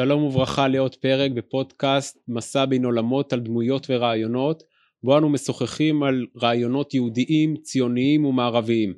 [0.00, 4.62] שלום וברכה לעוד פרק בפודקאסט מסע בין עולמות על דמויות ורעיונות,
[5.02, 8.94] בו אנו משוחחים על רעיונות יהודיים, ציוניים ומערביים.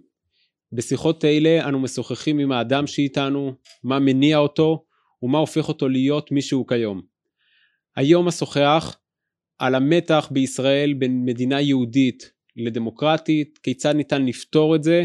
[0.72, 3.54] בשיחות אלה אנו משוחחים עם האדם שאיתנו,
[3.84, 4.84] מה מניע אותו
[5.22, 7.02] ומה הופך אותו להיות מי שהוא כיום.
[7.96, 8.98] היום אשוחח
[9.58, 15.04] על המתח בישראל בין מדינה יהודית לדמוקרטית, כיצד ניתן לפתור את זה,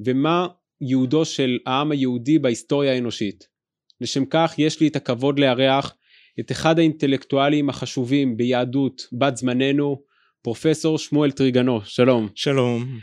[0.00, 0.48] ומה
[0.80, 3.57] ייעודו של העם היהודי בהיסטוריה האנושית.
[4.00, 5.94] לשם כך יש לי את הכבוד לארח
[6.40, 10.02] את אחד האינטלקטואלים החשובים ביהדות בת זמננו,
[10.42, 12.28] פרופסור שמואל טריגנו, שלום.
[12.34, 12.98] שלום.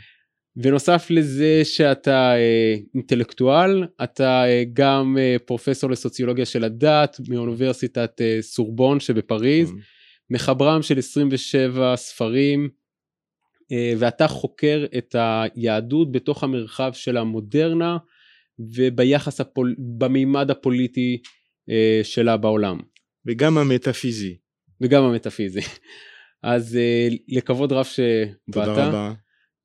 [0.56, 8.38] ונוסף לזה שאתה אה, אינטלקטואל, אתה אה, גם אה, פרופסור לסוציולוגיה של הדת מאוניברסיטת אה,
[8.40, 9.74] סורבון שבפריז, mm.
[10.30, 12.68] מחברם של 27 ספרים,
[13.72, 17.96] אה, ואתה חוקר את היהדות בתוך המרחב של המודרנה
[18.58, 19.74] וביחס הפול...
[19.98, 21.22] במימד הפוליטי
[21.70, 22.78] אה, שלה בעולם.
[23.26, 24.36] וגם המטאפיזי.
[24.80, 25.60] וגם המטאפיזי.
[26.42, 28.36] אז אה, לכבוד רב שבאת.
[28.52, 29.12] תודה רבה.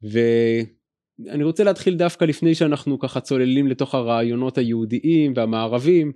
[0.04, 6.12] ואני רוצה להתחיל דווקא לפני שאנחנו ככה צוללים לתוך הרעיונות היהודיים והמערבים,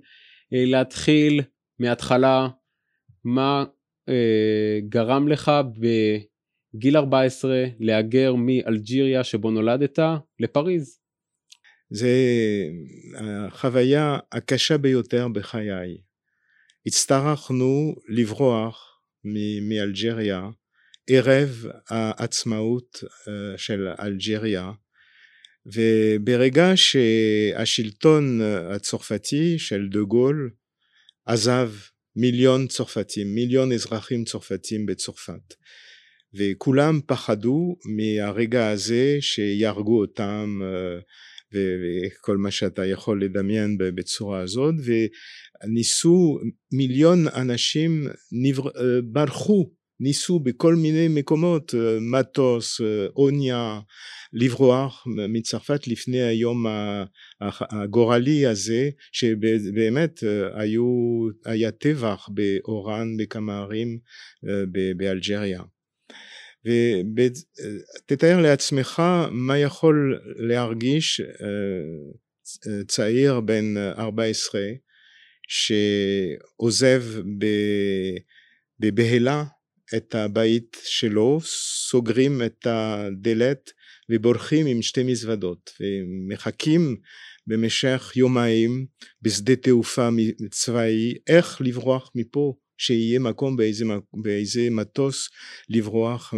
[0.52, 1.40] להתחיל
[1.78, 2.48] מההתחלה
[3.24, 3.64] מה
[4.08, 5.52] אה, גרם לך
[6.74, 9.98] בגיל 14 להגר מאלג'יריה שבו נולדת
[10.40, 10.98] לפריז.
[11.90, 12.08] זה
[13.18, 15.98] החוויה הקשה ביותר בחיי.
[16.86, 19.00] הצטרכנו לברוח
[19.68, 20.48] מאלג'יריה
[21.10, 24.70] ערב העצמאות אה, של אלג'יריה
[25.66, 28.40] וברגע שהשלטון
[28.74, 30.50] הצרפתי של דה גול
[31.26, 31.70] עזב
[32.16, 35.54] מיליון צרפתים, מיליון אזרחים צרפתים בצרפת.
[36.34, 41.00] וכולם פחדו מהרגע הזה שיהרגו אותם אה,
[41.56, 46.38] וכל מה שאתה יכול לדמיין בצורה הזאת וניסו
[46.72, 48.68] מיליון אנשים נבר...
[48.68, 52.80] אה, ברחו ניסו בכל מיני מקומות אה, מטוס
[53.16, 53.80] אוניה
[54.32, 56.66] לברוח מצרפת לפני היום
[57.70, 60.84] הגורלי הזה שבאמת אה, היו,
[61.44, 63.98] היה טבח באורן בכמה ערים
[64.48, 64.62] אה,
[64.96, 65.62] באלג'ריה
[67.16, 74.60] ותתאר לעצמך מה יכול להרגיש אה, צעיר בן 14
[75.48, 77.02] שעוזב
[78.80, 79.44] בבהלה
[79.96, 81.38] את הבית שלו,
[81.88, 83.70] סוגרים את הדלת
[84.10, 86.96] ובורחים עם שתי מזוודות ומחכים
[87.46, 88.86] במשך יומיים
[89.22, 90.08] בשדה תעופה
[90.50, 95.28] צבאי איך לברוח מפה שיהיה מקום באיזה, באיזה מטוס
[95.68, 96.36] לברוח uh,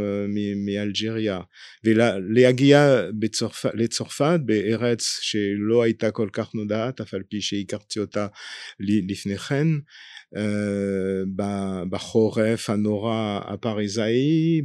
[0.66, 1.41] מאלג'יריה.
[1.84, 8.26] ולהגיע בצרפ, לצרפת בארץ שלא הייתה כל כך נודעת אף על פי שהכרתי אותה
[8.81, 9.66] לפני כן
[11.91, 14.62] בחורף הנורא הפריזאי,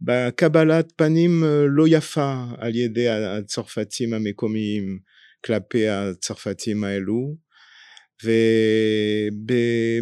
[0.00, 4.98] בקבלת פנים לא יפה על ידי הצרפתים המקומיים
[5.44, 7.36] כלפי הצרפתים האלו,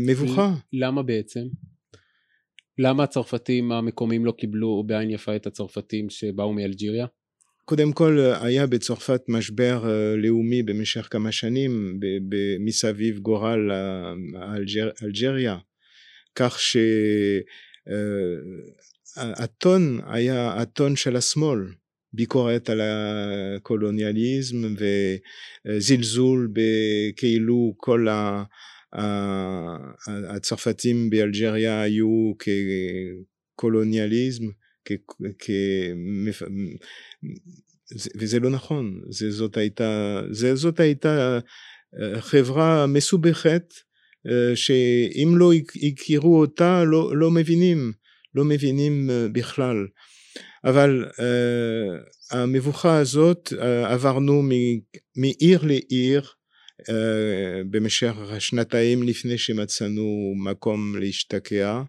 [0.00, 0.54] ובמבוכה.
[0.72, 1.40] למה בעצם?
[2.78, 7.06] למה הצרפתים המקומיים לא קיבלו בעין יפה את הצרפתים שבאו מאלג'יריה?
[7.64, 12.00] קודם כל היה בצרפת משבר אה, לאומי במשך כמה שנים
[12.60, 13.70] מסביב גורל
[15.02, 15.58] אלג'ריה
[16.34, 16.58] כך
[19.16, 21.58] שהטון אה, היה הטון של השמאל
[22.12, 24.56] ביקורת על הקולוניאליזם
[25.66, 28.06] וזלזול בכאילו כל
[30.06, 32.32] הצרפתים באלג'ריה היו
[33.56, 34.44] כקולוניאליזם
[38.16, 41.38] וזה לא נכון, זה, זאת הייתה, זה, זאת הייתה
[42.00, 43.74] אה, חברה מסובכת
[44.26, 47.92] אה, שאם לא הכירו אותה לא, לא מבינים,
[48.34, 49.76] לא מבינים אה, בכלל.
[50.64, 53.56] אבל uh, המבוכה הזאת uh,
[53.86, 54.42] עברנו
[55.16, 56.22] מעיר לעיר
[56.80, 56.92] uh,
[57.70, 61.82] במשך שנתיים לפני שמצאנו מקום להשתקע.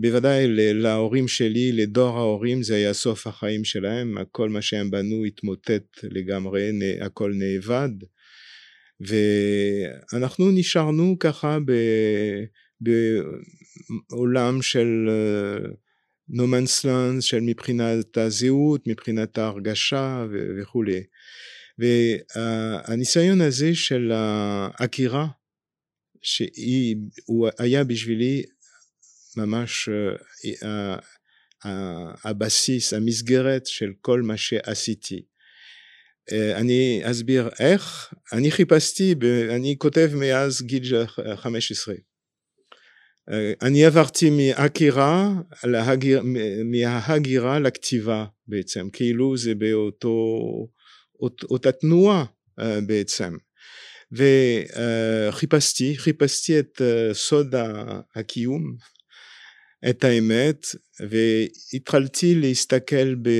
[0.00, 5.98] בוודאי להורים שלי, לדור ההורים זה היה סוף החיים שלהם, כל מה שהם בנו התמוטט
[6.02, 7.88] לגמרי, הכל נאבד.
[9.00, 11.58] ואנחנו נשארנו ככה
[14.10, 15.08] בעולם של
[16.30, 20.26] no man's land, של מבחינת הזהות, מבחינת ההרגשה
[20.60, 21.02] וכולי.
[21.78, 25.26] והניסיון הזה של העקירה,
[26.22, 28.42] שהוא היה בשבילי
[29.36, 29.88] ממש
[30.62, 30.96] אה,
[32.24, 35.22] הבסיס, המסגרת של כל מה שעשיתי.
[36.32, 39.14] אני אסביר איך, אני חיפשתי,
[39.50, 41.06] אני כותב מאז גיל
[41.36, 41.94] 15.
[43.62, 45.34] אני עברתי מהגירה,
[45.64, 46.22] להגיר,
[46.64, 50.38] מההגירה לכתיבה בעצם, כאילו זה באותו,
[51.20, 52.24] אות, אותה תנועה
[52.86, 53.36] בעצם.
[54.12, 56.82] וחיפשתי, חיפשתי את
[57.12, 57.54] סוד
[58.14, 58.76] הקיום,
[59.90, 60.66] את האמת,
[61.72, 63.30] והתחלתי להסתכל ב...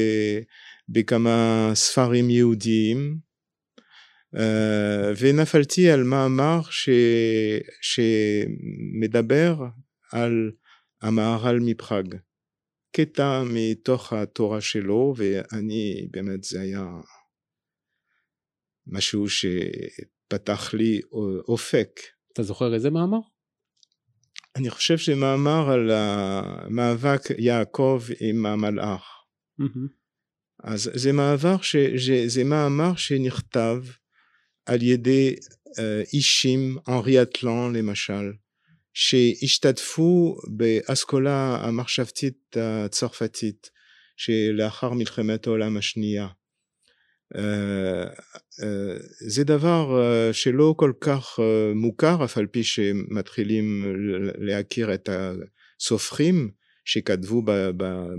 [0.88, 3.18] בכמה ספרים יהודיים
[5.18, 6.88] ונפלתי על מאמר ש...
[7.80, 9.54] שמדבר
[10.12, 10.50] על
[11.02, 12.14] המהר"ל מפראג,
[12.96, 16.86] קטע מתוך התורה שלו ואני באמת זה היה
[18.86, 21.00] משהו שפתח לי
[21.48, 22.00] אופק.
[22.32, 23.18] אתה זוכר איזה מאמר?
[24.56, 29.02] אני חושב שמאמר על המאבק יעקב עם המלאך.
[29.60, 29.88] Mm-hmm.
[30.64, 31.76] אז זה מעבר ש...
[32.26, 33.76] זה מאמר שנכתב
[34.66, 35.34] על ידי
[36.12, 38.32] אישים, אנרי אטלן למשל,
[38.94, 43.70] שהשתתפו באסכולה המחשבתית הצרפתית
[44.16, 46.28] שלאחר מלחמת העולם השנייה.
[49.28, 50.02] זה דבר
[50.32, 51.38] שלא כל כך
[51.74, 53.96] מוכר אף על פי שמתחילים
[54.38, 56.50] להכיר את הסופרים
[56.86, 57.42] שכתבו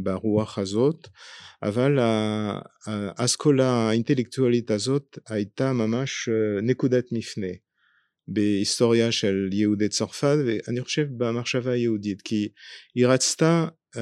[0.04, 1.08] ברוח הזאת
[1.64, 1.98] אבל
[2.86, 6.30] האסכולה האינטלקטואלית הזאת הייתה ממש
[6.62, 7.48] נקודת מפנה
[8.28, 12.48] בהיסטוריה של יהודי צרפת ואני חושב במחשבה היהודית כי
[12.96, 14.00] היא רצתה uh,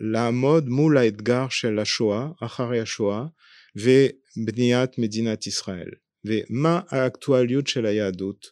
[0.00, 3.24] לעמוד מול האתגר של השואה אחרי השואה
[3.76, 5.88] ובניית מדינת ישראל.
[6.24, 8.46] ומה האקטואליות של היהדות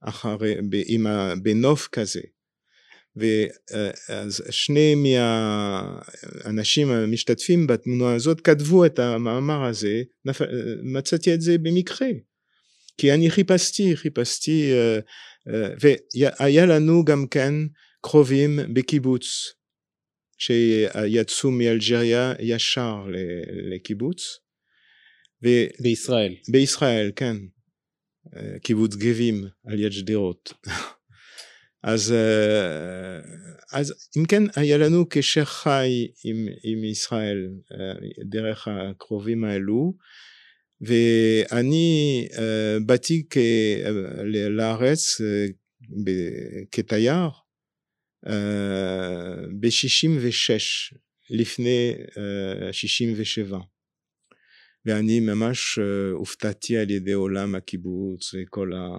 [0.00, 0.54] אחרי,
[1.42, 2.20] בנוף כזה
[3.16, 10.02] ואז שני מהאנשים המשתתפים בתמונה הזאת כתבו את המאמר הזה,
[10.82, 12.08] מצאתי את זה במקרה,
[12.98, 14.72] כי אני חיפשתי, חיפשתי,
[15.80, 17.54] והיה לנו גם כן
[18.02, 19.24] קרובים בקיבוץ,
[20.38, 23.06] שיצאו מאלג'ריה ישר
[23.72, 24.38] לקיבוץ.
[25.44, 25.48] ו...
[25.82, 26.34] בישראל.
[26.52, 27.36] בישראל, כן.
[28.62, 30.52] קיבוץ גבים על יד שדרות.
[31.82, 32.14] אז,
[33.72, 37.48] אז אם כן היה לנו קשר חי עם, עם ישראל
[38.24, 39.94] דרך הקרובים האלו
[40.80, 42.28] ואני
[42.86, 43.38] באתי כ,
[44.50, 45.20] לארץ
[46.72, 47.28] כתייר
[49.60, 50.50] ב-66
[51.30, 51.94] לפני
[52.72, 53.58] 67
[54.86, 55.78] ואני ממש
[56.12, 58.98] הופתעתי על ידי עולם הקיבוץ וכל ה...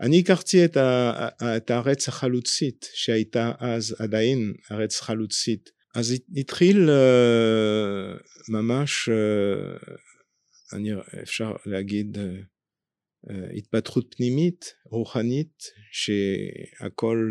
[0.00, 8.52] אני הכרתי את, ה, את הארץ החלוצית שהייתה אז עדיין ארץ חלוצית אז התחיל uh,
[8.52, 10.90] ממש uh, אני,
[11.22, 15.62] אפשר להגיד uh, התפתחות פנימית רוחנית
[15.92, 17.30] שהכל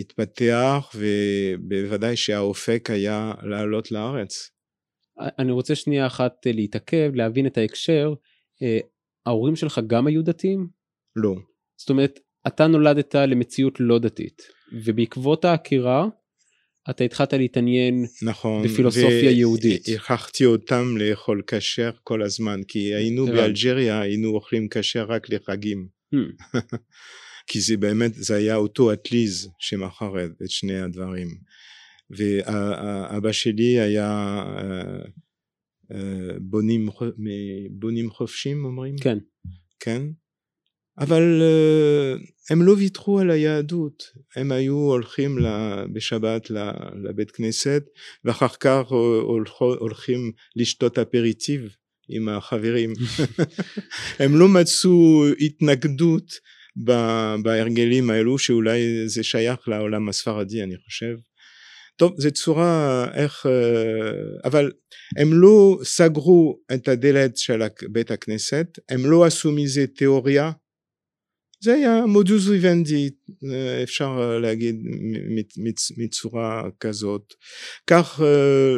[0.00, 4.50] התפתח ובוודאי שהאופק היה לעלות לארץ.
[5.38, 8.14] אני רוצה שנייה אחת להתעכב להבין את ההקשר
[9.26, 10.79] ההורים שלך גם היו דתיים?
[11.22, 11.34] לא.
[11.76, 14.42] זאת אומרת, אתה נולדת למציאות לא דתית,
[14.84, 16.06] ובעקבות העקירה,
[16.90, 19.88] אתה התחלת להתעניין נכון, בפילוסופיה יהודית.
[19.88, 25.88] והכרחתי אותם לאכול כשר כל הזמן, כי היינו באלג'ריה, היינו אוכלים כשר רק לחגים.
[26.14, 26.58] Hmm.
[27.48, 31.28] כי זה באמת, זה היה אותו אטליז שמכר את שני הדברים.
[32.10, 34.98] ואבא שלי היה אה,
[35.94, 36.88] אה, בונים,
[37.70, 38.96] בונים חופשים אומרים?
[38.98, 39.18] כן.
[39.80, 40.02] כן?
[40.98, 41.42] אבל
[42.50, 44.02] הם לא ויתרו על היהדות,
[44.36, 45.38] הם היו הולכים
[45.92, 46.50] בשבת
[47.04, 47.82] לבית כנסת
[48.24, 48.86] ואחר כך
[49.58, 51.60] הולכים לשתות אפריטיב
[52.08, 52.92] עם החברים.
[54.20, 56.32] הם לא מצאו התנגדות
[57.42, 61.14] בהרגלים האלו שאולי זה שייך לעולם הספרדי אני חושב.
[61.96, 63.46] טוב זו צורה איך
[64.44, 64.70] אבל
[65.18, 70.50] הם לא סגרו את הדלת של בית הכנסת הם לא עשו מזה תיאוריה
[71.62, 73.10] זה היה מודוס ויבנדי
[73.82, 74.76] אפשר להגיד
[75.96, 77.34] מצורה כזאת.
[77.86, 78.20] כך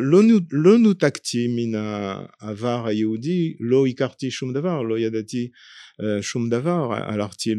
[0.03, 0.21] לא,
[0.51, 5.49] לא נותקתי מן העבר היהודי לא הכרתי שום דבר לא ידעתי
[6.21, 6.93] שום דבר.
[6.93, 7.55] הלכתי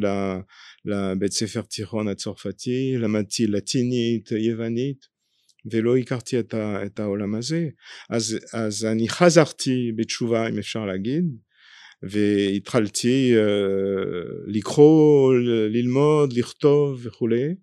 [0.86, 5.06] לבית ספר תיכון הצרפתי למדתי לטינית יוונית
[5.72, 7.68] ולא הכרתי את העולם הזה.
[8.10, 11.24] אז, אז אני חזרתי בתשובה אם אפשר להגיד
[12.10, 13.34] והתחלתי
[14.48, 15.34] לקרוא,
[15.70, 17.56] ללמוד, לכתוב וכולי,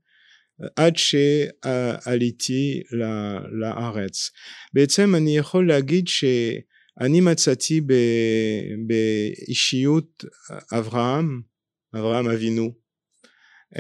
[0.76, 2.82] עד שעליתי
[3.61, 4.30] לארץ.
[4.75, 6.04] בעצם אני יכול להגיד
[7.00, 7.80] אני מצאתי
[8.87, 10.25] באישיות
[10.78, 11.40] אברהם,
[11.94, 12.75] אברהם אבינו,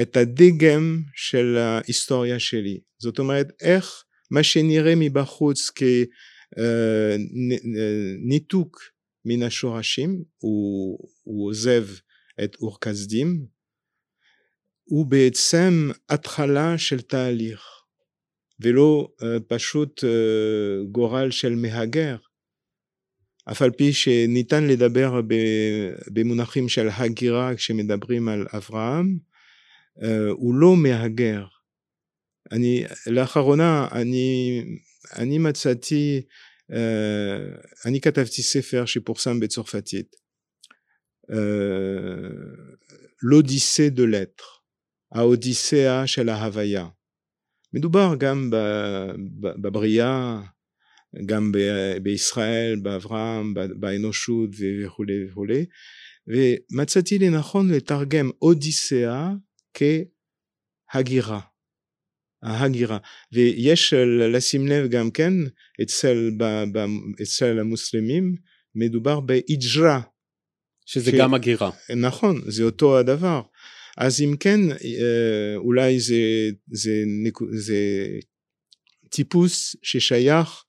[0.02, 2.80] את הדגם של ההיסטוריה שלי.
[2.98, 5.70] זאת אומרת, איך מה שנראה מבחוץ
[8.20, 8.80] כניתוק
[9.24, 11.84] מן השורשים, הוא, הוא עוזב
[12.44, 13.46] את אור כסדים,
[14.84, 17.62] הוא בעצם התחלה של תהליך,
[18.60, 20.06] ולא uh, פשוט uh,
[20.90, 22.16] גורל של מהגר.
[23.50, 25.20] אף על פי שניתן לדבר
[26.12, 29.18] במונחים של הגירה כשמדברים על אברהם,
[29.98, 31.44] uh, הוא לא מהגר.
[32.52, 34.60] אני, לאחרונה אני,
[35.16, 36.22] אני מצאתי,
[37.86, 40.16] אני כתבתי ספר שפורסם בצרפתית,
[43.30, 44.60] l'Odyssée de l'être.
[45.12, 46.88] האודיסאה של ההוויה.
[47.72, 48.50] מדובר גם
[49.40, 50.40] בבריאה,
[51.26, 51.52] גם
[52.02, 55.66] בישראל, באברהם, באנושות וכולי וכולי,
[56.26, 59.32] ומצאתי לנכון לתרגם אודיסאה
[59.74, 61.40] כהגירה.
[62.42, 62.98] ההגירה.
[63.32, 63.94] ויש
[64.32, 65.32] לשים לב גם כן,
[65.82, 66.30] אצל,
[67.22, 68.34] אצל המוסלמים
[68.74, 70.00] מדובר בהיג'רה.
[70.86, 71.14] שזה ש...
[71.14, 71.70] גם הגירה.
[71.96, 73.42] נכון, זה אותו הדבר.
[73.96, 77.04] אז אם כן אה, אולי זה, זה,
[77.52, 78.06] זה
[79.08, 80.64] טיפוס ששייך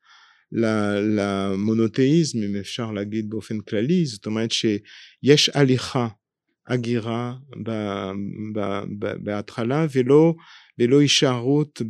[1.15, 6.07] למונותאיזם אם אפשר להגיד באופן כללי זאת אומרת שיש הליכה
[6.67, 7.33] הגירה
[9.23, 10.33] בהתחלה ולא
[10.79, 11.81] ולא הישארות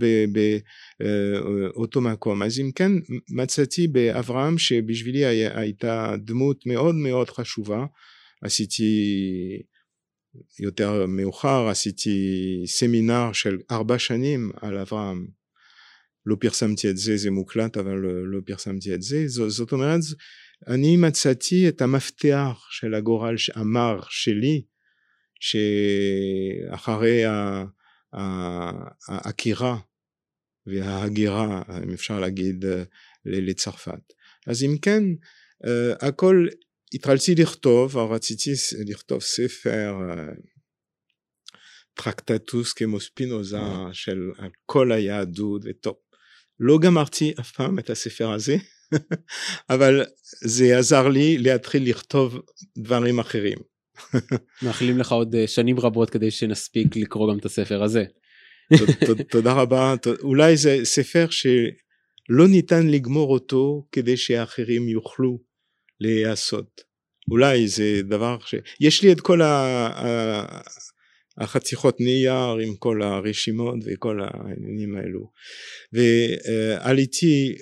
[1.73, 2.43] באותו אה, מקום.
[2.43, 2.91] אז אם כן
[3.29, 7.85] מצאתי באברהם שבשבילי הייתה דמות מאוד מאוד חשובה,
[8.41, 8.93] עשיתי
[10.59, 12.19] יותר מאוחר עשיתי
[12.65, 15.27] סמינר של ארבע שנים על אברהם.
[16.25, 19.27] לא פרסמתי את זה, זה מוקלט, אבל לא, לא פרסמתי את זה.
[19.27, 19.99] זאת, אומרת,
[20.67, 24.61] אני מצאתי את המפתח של הגורל המר שלי,
[25.39, 27.23] שאחרי
[29.07, 29.77] העקירה
[30.65, 32.65] וההגירה, אם אפשר להגיד,
[33.25, 34.13] לצרפת.
[34.47, 35.03] אז אם כן,
[35.65, 36.47] אה, הכל
[36.93, 38.51] התחלתי לכתוב, רציתי
[38.87, 39.93] לכתוב ספר
[41.93, 43.57] טרקטטוס כמו ספינוזה
[43.91, 44.19] של
[44.65, 45.95] כל היהדות וטוב.
[46.59, 48.55] לא גמרתי אף פעם את הספר הזה,
[49.73, 50.03] אבל
[50.43, 52.41] זה עזר לי להתחיל לכתוב
[52.77, 53.57] דברים אחרים.
[54.63, 58.03] מאחלים לך עוד שנים רבות כדי שנספיק לקרוא גם את הספר הזה.
[59.29, 65.39] תודה רבה, אולי זה ספר שלא ניתן לגמור אותו כדי שאחרים יוכלו
[65.99, 66.81] להיעשות.
[67.31, 68.55] אולי זה דבר ש...
[68.79, 70.61] יש לי את כל ה...
[71.37, 75.31] החתיכות נייר עם כל הרשימות וכל העניינים האלו
[75.93, 77.55] ועליתי,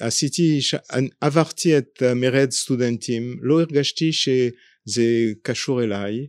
[0.00, 0.58] עשיתי,
[1.20, 6.26] עברתי את מרד סטודנטים, לא הרגשתי שזה קשור אליי,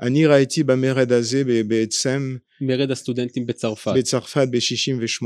[0.00, 5.24] אני ראיתי במרד הזה בעצם מרד הסטודנטים בצרפת בצרפת ב-68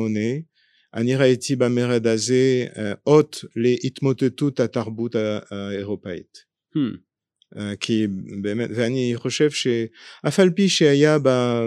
[0.95, 5.15] אני ראיתי במרד הזה אה, אות להתמוטטות התרבות
[5.51, 6.39] האירופאית.
[6.77, 7.12] Hmm.
[7.59, 8.07] אה, כי
[8.43, 11.19] באמת, ואני חושב שאף על פי שהיה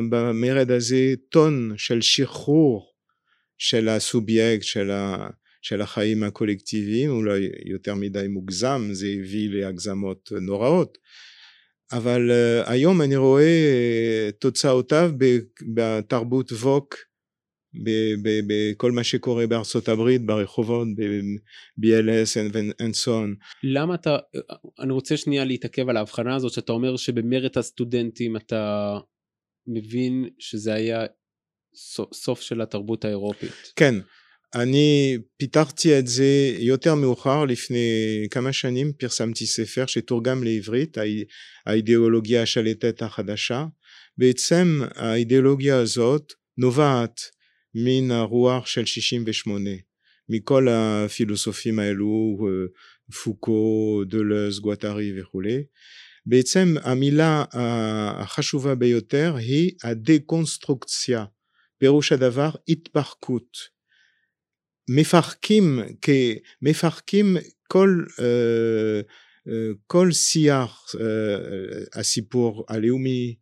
[0.10, 2.92] במרד הזה טון של שחרור
[3.58, 5.30] של הסובייקט, של, ה,
[5.62, 10.98] של החיים הקולקטיביים, אולי יותר מדי מוגזם, זה הביא להגזמות נוראות,
[11.92, 15.12] אבל uh, היום אני רואה תוצאותיו
[15.74, 16.96] בתרבות ווק
[18.48, 22.52] בכל מה שקורה בארצות הברית, ברחובות, ב-BLS
[22.82, 23.46] and so on.
[23.64, 24.18] למה אתה,
[24.80, 28.98] אני רוצה שנייה להתעכב על ההבחנה הזאת שאתה אומר שבמרד הסטודנטים אתה
[29.68, 31.06] מבין שזה היה
[32.14, 33.74] סוף של התרבות האירופית.
[33.76, 33.96] כן,
[34.56, 37.88] אני פיתחתי את זה יותר מאוחר, לפני
[38.32, 40.98] כמה שנים פרסמתי ספר שתורגם לעברית,
[41.66, 43.66] האידיאולוגיה השלטת החדשה.
[44.18, 47.22] בעצם האידיאולוגיה הזאת נובעת
[47.78, 49.70] מן הרוח של 68,
[50.30, 52.38] מכל הפילוסופים האלו,
[53.24, 55.64] פוקו, דלז, גואטרי וכולי.
[56.26, 61.26] בעצם המילה החשובה ביותר היא הדקונסטרוקציה,
[61.78, 63.58] פירוש הדבר התפרקות.
[64.90, 65.80] מפרקים,
[66.62, 68.04] מפרקים כל,
[69.88, 70.86] כל שיח,
[71.94, 73.36] הסיפור הלאומי,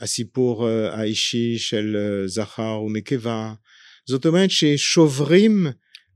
[0.00, 3.52] הסיפור האישי של זכר ונקבה,
[4.08, 5.66] זאת אומרת ששוברים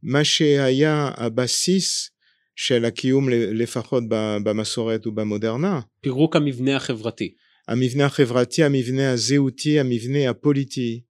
[0.03, 2.11] מה שהיה הבסיס
[2.57, 4.05] של הקיום לפחות
[4.45, 5.81] במסורת ובמודרנה.
[6.01, 7.35] פירוק המבנה החברתי.
[7.69, 11.01] המבנה החברתי, המבנה הזהותי, המבנה הפוליטי,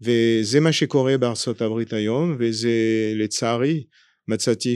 [0.00, 2.70] וזה מה שקורה בארצות הברית היום, וזה
[3.14, 3.84] לצערי
[4.28, 4.74] מצאתי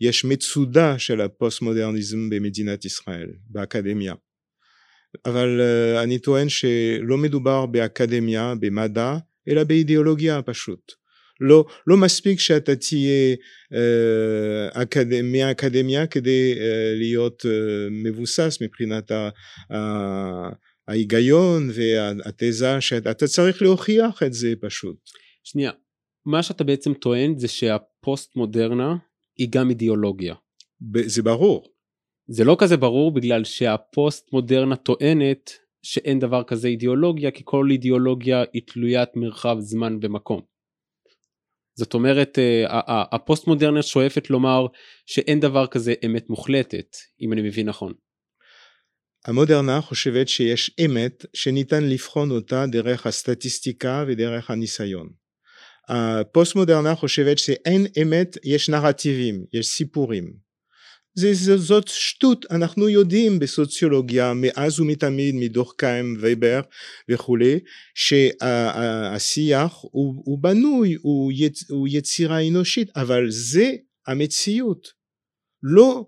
[0.00, 4.14] יש מצודה של הפוסט-מודרניזם במדינת ישראל, באקדמיה.
[5.24, 9.16] אבל אה, אני טוען שלא מדובר באקדמיה, במדע,
[9.48, 10.92] אלא באידיאולוגיה פשוט.
[11.40, 15.22] לא, לא מספיק שאתה תהיה uh, אקד...
[15.22, 16.60] מהאקדמיה כדי uh,
[16.98, 17.48] להיות uh,
[17.90, 19.28] מבוסס מבחינת ה,
[19.74, 19.78] ה,
[20.88, 24.96] ההיגיון והתזה שאתה צריך להוכיח את זה פשוט.
[25.44, 25.70] שנייה,
[26.26, 28.96] מה שאתה בעצם טוען זה שהפוסט מודרנה
[29.38, 30.34] היא גם אידיאולוגיה.
[31.06, 31.66] זה ברור.
[32.26, 35.50] זה לא כזה ברור בגלל שהפוסט מודרנה טוענת
[35.82, 40.40] שאין דבר כזה אידיאולוגיה כי כל אידיאולוגיה היא תלוית מרחב זמן ומקום.
[41.74, 42.64] זאת אומרת אה,
[43.12, 44.66] הפוסט מודרנה שואפת לומר
[45.06, 47.92] שאין דבר כזה אמת מוחלטת אם אני מבין נכון.
[49.26, 55.08] המודרנה חושבת שיש אמת שניתן לבחון אותה דרך הסטטיסטיקה ודרך הניסיון.
[55.88, 60.49] הפוסט מודרנה חושבת שאין אמת, יש נרטיבים, יש סיפורים.
[61.14, 66.60] זה, זאת שטות, אנחנו יודעים בסוציולוגיה מאז ומתמיד מדורקהיים וייבר
[67.08, 67.58] וכולי
[67.94, 73.70] שהשיח הוא, הוא בנוי, הוא, יצ, הוא יצירה אנושית אבל זה
[74.06, 74.88] המציאות.
[75.62, 76.06] לא,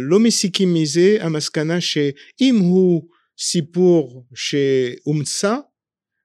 [0.00, 3.08] לא מסיקים מזה המסקנה שאם הוא
[3.38, 5.56] סיפור שהומצא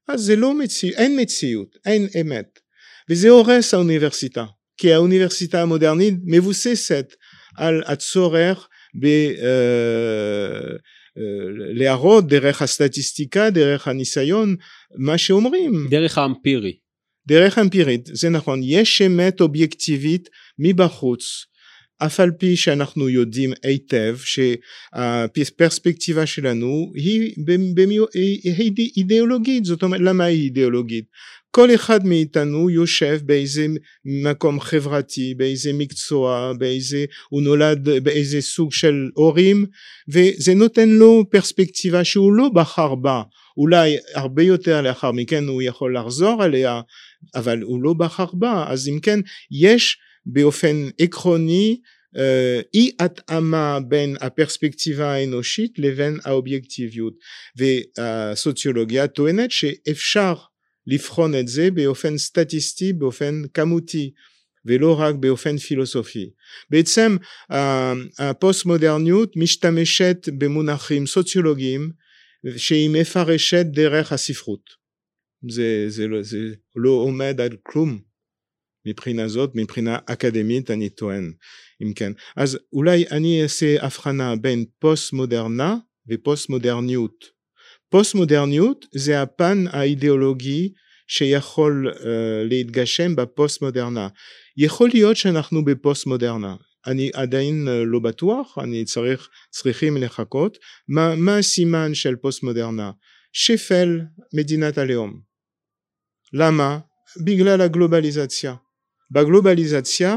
[0.07, 2.59] אז זה לא מציאות, אין מציאות, אין אמת.
[3.09, 4.45] וזה הורס האוניברסיטה
[4.77, 7.13] כי האוניברסיטה המודרנית מבוססת
[7.57, 8.67] על הצורך
[9.01, 9.05] ב...
[9.05, 9.47] אה,
[11.17, 11.23] אה,
[11.73, 14.55] להראות דרך הסטטיסטיקה, דרך הניסיון,
[14.97, 15.87] מה שאומרים.
[15.89, 16.77] דרך האמפירי.
[17.27, 21.45] דרך אמפירית, זה נכון, יש אמת אובייקטיבית מבחוץ,
[22.05, 24.17] אף על פי שאנחנו יודעים היטב
[24.93, 27.33] שהפרספקטיבה שלנו היא,
[28.15, 31.05] היא אידיאולוגית, זאת אומרת למה היא אידיאולוגית?
[31.57, 33.67] כל אחד מאיתנו יושב באיזה
[34.05, 39.65] מקום חברתי, באיזה מקצוע, באיזה, הוא נולד באיזה סוג של הורים
[40.09, 43.21] וזה נותן לו פרספקטיבה שהוא לא בחר בה,
[43.57, 46.81] אולי הרבה יותר לאחר מכן הוא יכול לחזור עליה
[47.35, 48.65] אבל הוא לא בחר בה.
[48.67, 49.19] אז אם כן
[49.51, 51.79] יש באופן עקרוני
[52.17, 57.13] אה, אי התאמה בין הפרספקטיבה האנושית לבין האובייקטיביות.
[57.57, 60.33] והסוציולוגיה טוענת שאפשר
[60.87, 64.11] לבחון את זה באופן סטטיסטי, באופן כמותי,
[64.65, 66.29] ולא רק באופן פילוסופי.
[66.69, 67.17] בעצם
[68.19, 71.91] הפוסט מודרניות משתמשת במונחים סוציולוגיים
[72.57, 74.69] שהיא מפרשת דרך הספרות.
[75.49, 76.37] זה, זה, לא, זה
[76.75, 77.99] לא עומד על כלום
[78.87, 81.33] מבחינה זאת, מבחינה אקדמית אני טוען,
[81.81, 82.11] אם כן.
[82.35, 85.75] אז אולי אני אעשה הבחנה בין פוסט מודרנה
[86.09, 87.36] ופוסט מודרניות.
[87.89, 90.73] פוסט מודרניות זה הפן האידיאולוגי
[91.07, 91.99] שיכול אה,
[92.49, 94.07] להתגשם בפוסט מודרנה.
[94.57, 96.55] יכול להיות שאנחנו בפוסט מודרנה,
[96.87, 100.57] אני עדיין אה, לא בטוח, אני צריך, צריכים לחכות.
[100.87, 102.91] מה, מה הסימן של פוסט מודרנה?
[103.33, 103.99] שפל
[104.33, 105.19] מדינת הלאום.
[106.33, 106.79] למה?
[107.25, 108.55] בגלל הגלובליזציה.
[109.11, 110.15] בגלובליזציה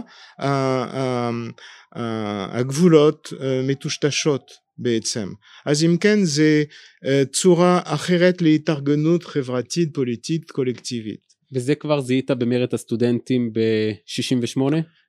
[2.52, 4.50] הגבולות uh, מטושטשות
[4.80, 5.28] בעצם.
[5.66, 6.64] אז אם כן זה
[7.06, 11.30] אה, צורה אחרת להתארגנות חברתית פוליטית קולקטיבית.
[11.52, 14.60] וזה כבר זיהית במרד הסטודנטים ב-68?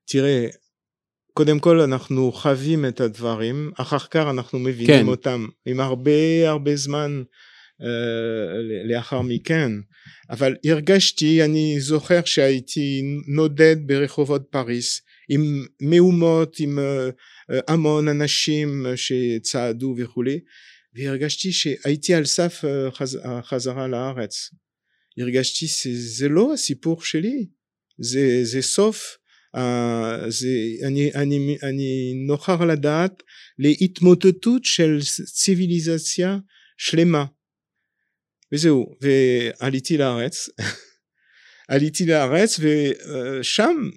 [0.07, 0.47] תראה,
[1.33, 5.07] קודם כל אנחנו חווים את הדברים, אחר כך אנחנו מבינים כן.
[5.07, 7.23] אותם עם הרבה הרבה זמן
[7.81, 7.85] uh,
[8.89, 9.71] לאחר מכן,
[10.29, 17.11] אבל הרגשתי, אני זוכר שהייתי נודד ברחובות פריס עם מהומות, עם uh,
[17.67, 20.39] המון אנשים שצעדו וכולי
[20.93, 22.63] והרגשתי שהייתי על סף
[23.23, 24.49] החזרה לארץ.
[25.17, 27.47] הרגשתי שזה לא הסיפור שלי
[27.97, 29.17] זה, זה סוף
[29.57, 30.47] uh, זה,
[30.87, 33.23] אני, אני, אני נוכח לדעת
[33.59, 34.99] להתמוטטות של
[35.33, 36.37] ציוויליזציה
[36.77, 37.25] שלמה.
[38.51, 40.49] וזהו ועליתי לארץ.
[41.71, 43.89] עליתי לארץ ושם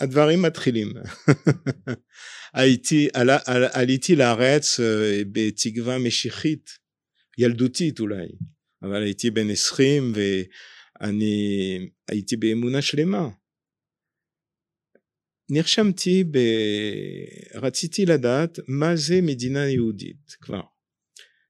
[0.00, 0.92] הדברים מתחילים
[2.54, 6.70] הייתי, עלה, על, עליתי לארץ אה, בתקווה משיחית,
[7.38, 8.26] ילדותית אולי,
[8.82, 13.28] אבל הייתי בן עשרים ואני הייתי באמונה שלמה.
[15.50, 16.38] נרשמתי, ב...
[17.54, 20.60] רציתי לדעת מה זה מדינה יהודית כבר.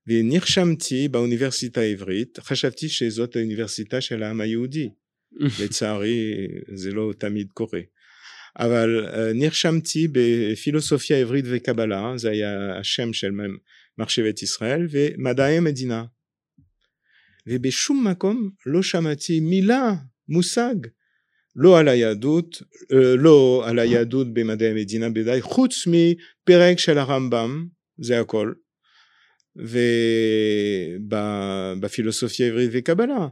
[0.07, 4.89] ונרשמתי באוניברסיטה העברית, חשבתי שזאת האוניברסיטה של העם היהודי.
[5.65, 6.35] לצערי
[6.75, 7.81] זה לא תמיד קורה.
[8.59, 13.31] אבל אה, נרשמתי בפילוסופיה עברית וקבלה, זה היה השם של
[13.99, 16.05] מחשבת ישראל, ומדעי המדינה.
[17.47, 19.95] ובשום מקום לא שמעתי מילה,
[20.29, 20.75] מושג,
[21.57, 22.63] לא על היהדות,
[23.19, 27.67] לא על היהדות במדעי המדינה בוודאי, חוץ מפרק של הרמב"ם,
[27.99, 28.53] זה הכל,
[31.01, 33.29] ובפילוסופיה עברית וקבלה.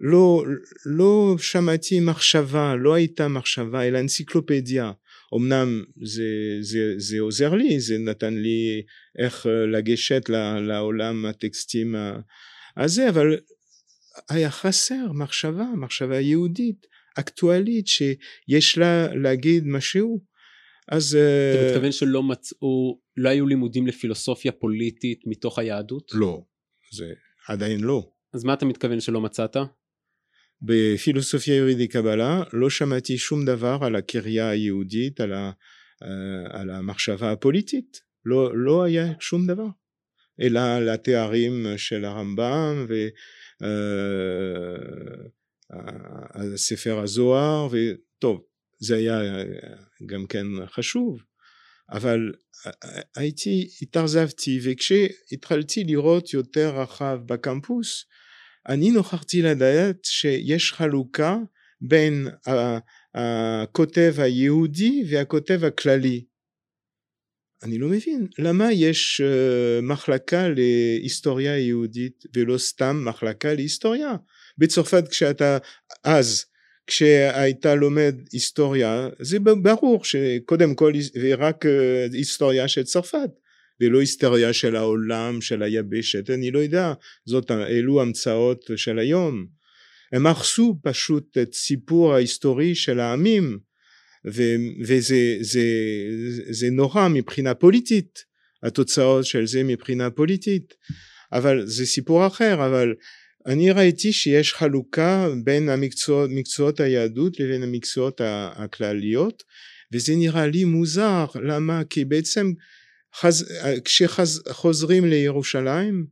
[0.00, 0.44] לא,
[0.86, 4.92] לא שמעתי מחשבה, לא הייתה מחשבה, אלא אנציקלופדיה.
[5.36, 8.82] אמנם זה, זה, זה עוזר לי, זה נתן לי
[9.18, 10.28] איך לגשת
[10.68, 11.94] לעולם הטקסטים
[12.76, 13.36] הזה, אבל
[14.28, 16.86] היה חסר מחשבה, מחשבה יהודית,
[17.18, 20.20] אקטואלית, שיש לה להגיד משהו.
[20.88, 21.18] אז...
[21.54, 26.10] אתה מתכוון שלא מצאו, לא היו לימודים לפילוסופיה פוליטית מתוך היהדות?
[26.14, 26.42] לא,
[26.92, 27.12] זה
[27.48, 28.10] עדיין לא.
[28.34, 29.56] אז מה אתה מתכוון שלא מצאת?
[30.62, 35.50] בפילוסופיה יהודית קבלה לא שמעתי שום דבר על הקריה היהודית, על, ה,
[36.50, 39.66] על המחשבה הפוליטית, לא, לא היה שום דבר,
[40.40, 42.86] אלא על התארים של הרמב"ם
[46.34, 48.42] והספר הזוהר, וטוב,
[48.78, 49.20] זה היה
[50.06, 51.18] גם כן חשוב,
[51.90, 52.32] אבל
[53.16, 58.04] הייתי, התאכזבתי, וכשהתחלתי לראות יותר רחב בקמפוס,
[58.68, 61.36] אני נוכחתי לדעת שיש חלוקה
[61.80, 62.28] בין
[63.14, 66.24] הכותב היהודי והכותב הכללי.
[67.62, 69.20] אני לא מבין למה יש
[69.82, 74.16] מחלקה להיסטוריה יהודית ולא סתם מחלקה להיסטוריה.
[74.58, 75.58] בצרפת כשאתה
[76.04, 76.44] אז
[76.86, 80.92] כשהיית לומד היסטוריה זה ברור שקודם כל
[81.38, 81.64] רק
[82.12, 83.30] היסטוריה של צרפת
[83.80, 86.92] ולא היסטריה של העולם, של היבשת, אני לא יודע,
[87.26, 89.46] זאת, אלו המצאות של היום.
[90.12, 93.58] הם הרסו פשוט את סיפור ההיסטורי של העמים,
[94.26, 94.42] ו,
[94.86, 95.64] וזה זה,
[96.50, 98.24] זה נורא מבחינה פוליטית,
[98.62, 100.74] התוצאות של זה מבחינה פוליטית,
[101.32, 102.94] אבל זה סיפור אחר, אבל
[103.46, 108.20] אני ראיתי שיש חלוקה בין המקצועות, מקצועות היהדות לבין המקצועות
[108.54, 109.42] הכלליות,
[109.92, 111.82] וזה נראה לי מוזר, למה?
[111.90, 112.52] כי בעצם
[113.14, 113.52] חז...
[113.84, 116.06] כשחוזרים לירושלים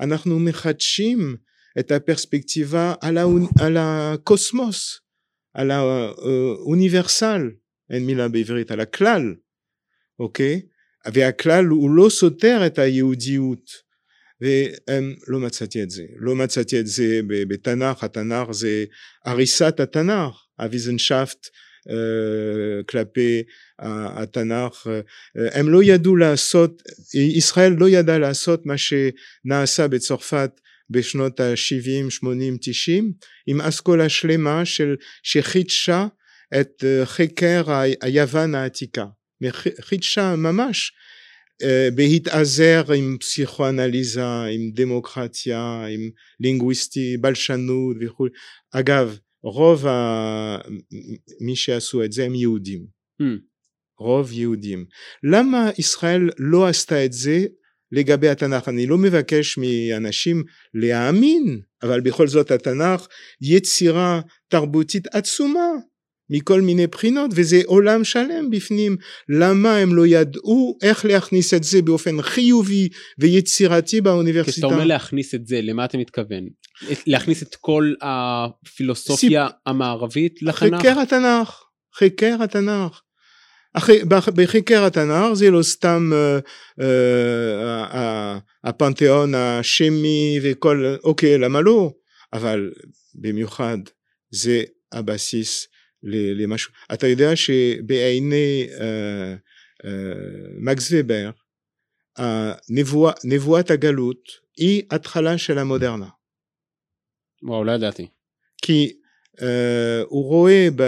[0.00, 1.36] אנחנו מחדשים
[1.78, 3.26] את הפרספקטיבה על, הא...
[3.60, 5.00] על הקוסמוס,
[5.54, 7.50] על האוניברסל,
[7.90, 9.34] אין מילה בעברית, על הכלל,
[10.18, 10.60] אוקיי?
[11.12, 13.70] והכלל הוא לא סותר את היהודיות
[14.40, 18.84] ולא מצאתי את זה, לא מצאתי את זה בתנ"ך, התנ"ך זה
[19.24, 21.46] הריסת התנ"ך, הוויזנשאפט
[22.88, 23.42] כלפי
[23.78, 24.86] התנ"ך
[25.34, 26.82] הם לא ידעו לעשות
[27.14, 30.60] ישראל לא ידעה לעשות מה שנעשה בצרפת
[30.90, 33.12] בשנות ה-70, 80, 90
[33.46, 36.06] עם אסכולה שלמה של שחידשה
[36.60, 37.64] את חקר
[38.02, 39.04] היוון העתיקה
[39.80, 40.92] חידשה ממש
[41.94, 46.10] בהתעזר עם פסיכואנליזה, עם דמוקרטיה, עם
[46.40, 48.26] לינגוויסטי, בלשנות וכו'.
[48.72, 50.58] אגב, רוב ה...
[51.40, 52.86] מי שעשו את זה הם יהודים.
[53.22, 53.53] Mm.
[53.98, 54.84] רוב יהודים.
[55.22, 57.44] למה ישראל לא עשתה את זה
[57.92, 58.68] לגבי התנ"ך?
[58.68, 60.42] אני לא מבקש מאנשים
[60.74, 63.06] להאמין, אבל בכל זאת התנ"ך
[63.40, 65.68] יצירה תרבותית עצומה.
[66.30, 68.96] מכל מיני בחינות וזה עולם שלם בפנים
[69.28, 74.52] למה הם לא ידעו איך להכניס את זה באופן חיובי ויצירתי באוניברסיטה.
[74.52, 76.44] כשאתה אומר להכניס את זה למה אתה מתכוון?
[77.06, 79.56] להכניס את כל הפילוסופיה סיפ...
[79.66, 80.80] המערבית לתנ"ך?
[80.80, 81.62] חקר התנ"ך,
[81.98, 83.00] חקר התנ"ך.
[84.34, 86.84] בחקר התנ"ך זה לא סתם uh, uh,
[88.64, 91.92] הפנתיאון השמי וכל אוקיי למה לא
[92.32, 92.72] אבל
[93.14, 93.78] במיוחד
[94.30, 95.68] זה הבסיס
[96.36, 96.72] למשהו.
[96.92, 99.86] אתה יודע שבעיני uh,
[100.58, 101.30] מקס ובר
[103.24, 106.08] נבואת הגלות היא התחלה של המודרנה.
[107.42, 108.08] וואו, לא ידעתי.
[108.62, 108.92] כי
[110.08, 110.82] הוא רואה ב...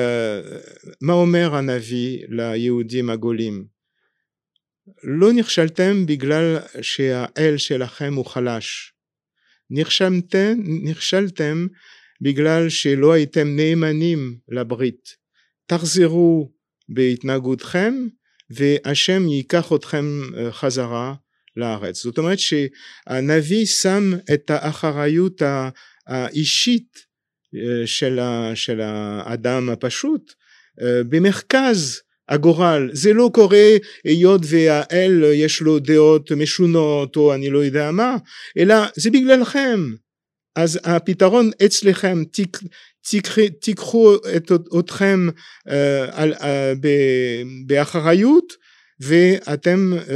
[1.01, 3.65] מה אומר הנביא ליהודים הגולים.
[5.03, 8.93] לא נכשלתם בגלל שהאל שלכם הוא חלש.
[9.71, 11.67] נכשלתם, נכשלתם
[12.21, 15.17] בגלל שלא הייתם נאמנים לברית.
[15.67, 16.53] תחזרו
[16.89, 17.95] בהתנהגותכם
[18.51, 20.05] והשם ייקח אתכם
[20.51, 21.15] חזרה
[21.57, 22.03] לארץ.
[22.03, 25.43] זאת אומרת שהנביא שם את האחריות
[26.07, 27.06] האישית
[27.57, 28.21] אה, של,
[28.55, 30.33] של האדם הפשוט
[30.83, 32.91] אה, במרכז הגורל.
[32.93, 38.17] זה לא קורה היות והאל יש לו דעות משונות או אני לא יודע מה
[38.59, 39.81] אלא זה בגללכם.
[40.57, 42.59] אז הפתרון אצלכם תיק,
[43.09, 43.27] תיק,
[43.61, 45.29] תיקחו את, אתכם
[45.69, 45.73] uh,
[46.13, 46.35] על,
[46.81, 46.89] ב,
[47.67, 48.53] באחריות
[49.01, 50.11] ואתם uh,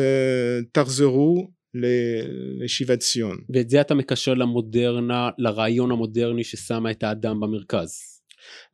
[0.73, 3.37] תחזרו לשיבת ציון.
[3.55, 7.99] ואת זה אתה מקשר למודרנה, לרעיון המודרני ששמה את האדם במרכז.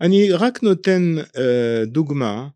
[0.01, 1.39] אני רק נותן uh,
[1.87, 2.49] דוגמה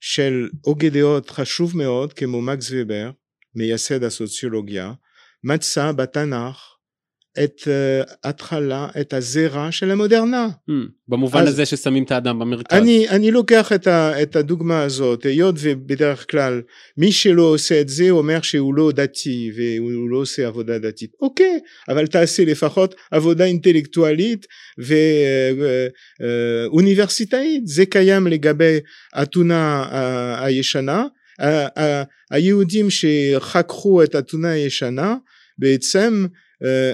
[0.00, 3.10] של הוגה דעות חשוב מאוד כמו מקס ובר,
[3.54, 4.92] מייסד הסוציולוגיה,
[5.44, 6.69] מצא בתנ"ך
[7.38, 10.48] את uh, התחלה, את הזרע של המודרנה.
[10.48, 10.72] Hmm,
[11.08, 12.78] במובן הזה ששמים את האדם במרכז.
[12.78, 16.62] אני, אני לוקח את, ה, את הדוגמה הזאת, היות ובדרך כלל
[16.96, 21.10] מי שלא עושה את זה אומר שהוא לא דתי והוא לא עושה עבודה דתית.
[21.20, 24.46] אוקיי, אבל תעשה לפחות עבודה אינטלקטואלית
[26.20, 27.66] ואוניברסיטאית.
[27.66, 28.78] זה קיים לגבי
[29.22, 29.86] אתונה
[30.44, 31.04] הישנה.
[32.30, 35.16] היהודים שחקרו את אתונה הישנה
[35.58, 36.28] בעצם אה,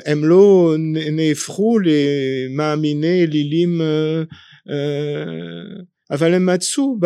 [0.06, 0.74] הם לא
[1.12, 4.22] נהפכו למאמיני אלילים אה,
[4.70, 6.98] אה, אבל הם מצאו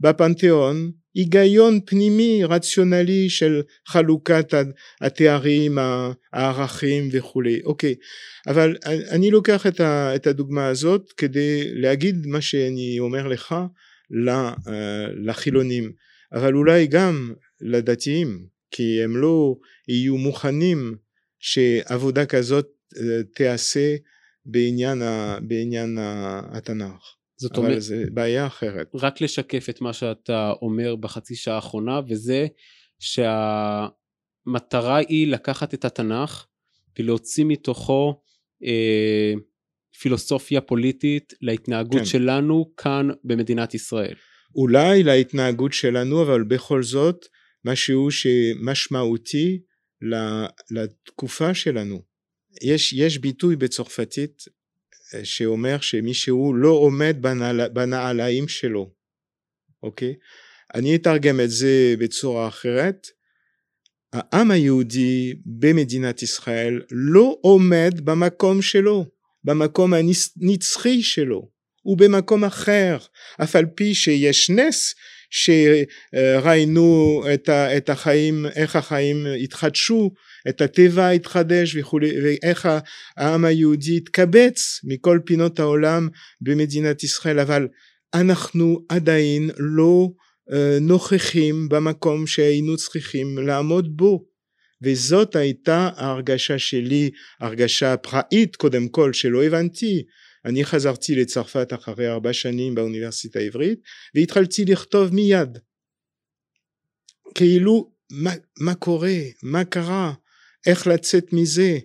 [0.00, 4.54] בפנתיאון היגיון פנימי רציונלי של חלוקת
[5.00, 5.78] התארים,
[6.32, 7.60] הערכים וכולי.
[7.64, 7.94] אוקיי,
[8.46, 8.76] אבל
[9.10, 9.66] אני לוקח
[10.16, 13.54] את הדוגמה הזאת כדי להגיד מה שאני אומר לך
[15.24, 15.92] לחילונים,
[16.32, 19.54] אבל אולי גם לדתיים, כי הם לא
[19.88, 20.96] יהיו מוכנים
[21.42, 23.96] שעבודה כזאת אה, תיעשה
[24.44, 25.98] בעניין, ה, בעניין
[26.52, 27.16] התנ"ך.
[27.36, 28.90] זאת אומרת, אבל זו בעיה אחרת.
[28.94, 32.46] רק לשקף את מה שאתה אומר בחצי שעה האחרונה, וזה
[32.98, 36.46] שהמטרה היא לקחת את התנ"ך
[36.98, 38.22] ולהוציא מתוכו
[38.64, 39.32] אה,
[40.00, 42.04] פילוסופיה פוליטית להתנהגות כן.
[42.04, 44.14] שלנו כאן במדינת ישראל.
[44.54, 47.26] אולי להתנהגות שלנו, אבל בכל זאת
[47.64, 49.60] משהו שמשמעותי
[50.70, 52.02] לתקופה שלנו.
[52.62, 54.44] יש, יש ביטוי בצרפתית
[55.14, 58.90] אה, שאומר שמישהו לא עומד בנעל, בנעליים שלו,
[59.82, 60.14] אוקיי?
[60.74, 63.06] אני אתרגם את זה בצורה אחרת.
[64.12, 69.06] העם היהודי במדינת ישראל לא עומד במקום שלו,
[69.44, 71.50] במקום הנצחי שלו,
[71.82, 72.98] הוא במקום אחר,
[73.42, 74.94] אף על פי שיש נס
[75.32, 80.10] שראינו את, ה, את החיים, איך החיים התחדשו,
[80.48, 82.68] את הטבע התחדש וכולי, ואיך
[83.16, 86.08] העם היהודי התקבץ מכל פינות העולם
[86.40, 87.68] במדינת ישראל, אבל
[88.14, 90.08] אנחנו עדיין לא
[90.50, 94.24] uh, נוכחים במקום שהיינו צריכים לעמוד בו.
[94.84, 100.02] וזאת הייתה ההרגשה שלי, הרגשה פראית קודם כל שלא הבנתי
[100.44, 103.80] אני חזרתי לצרפת אחרי ארבע שנים באוניברסיטה העברית
[104.14, 105.58] והתחלתי לכתוב מיד.
[107.34, 110.12] כאילו מה, מה קורה, מה קרה,
[110.66, 111.78] איך לצאת מזה?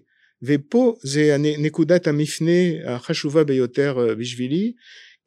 [0.44, 4.74] ופה זה נקודת המפנה החשובה ביותר אה, בשבילי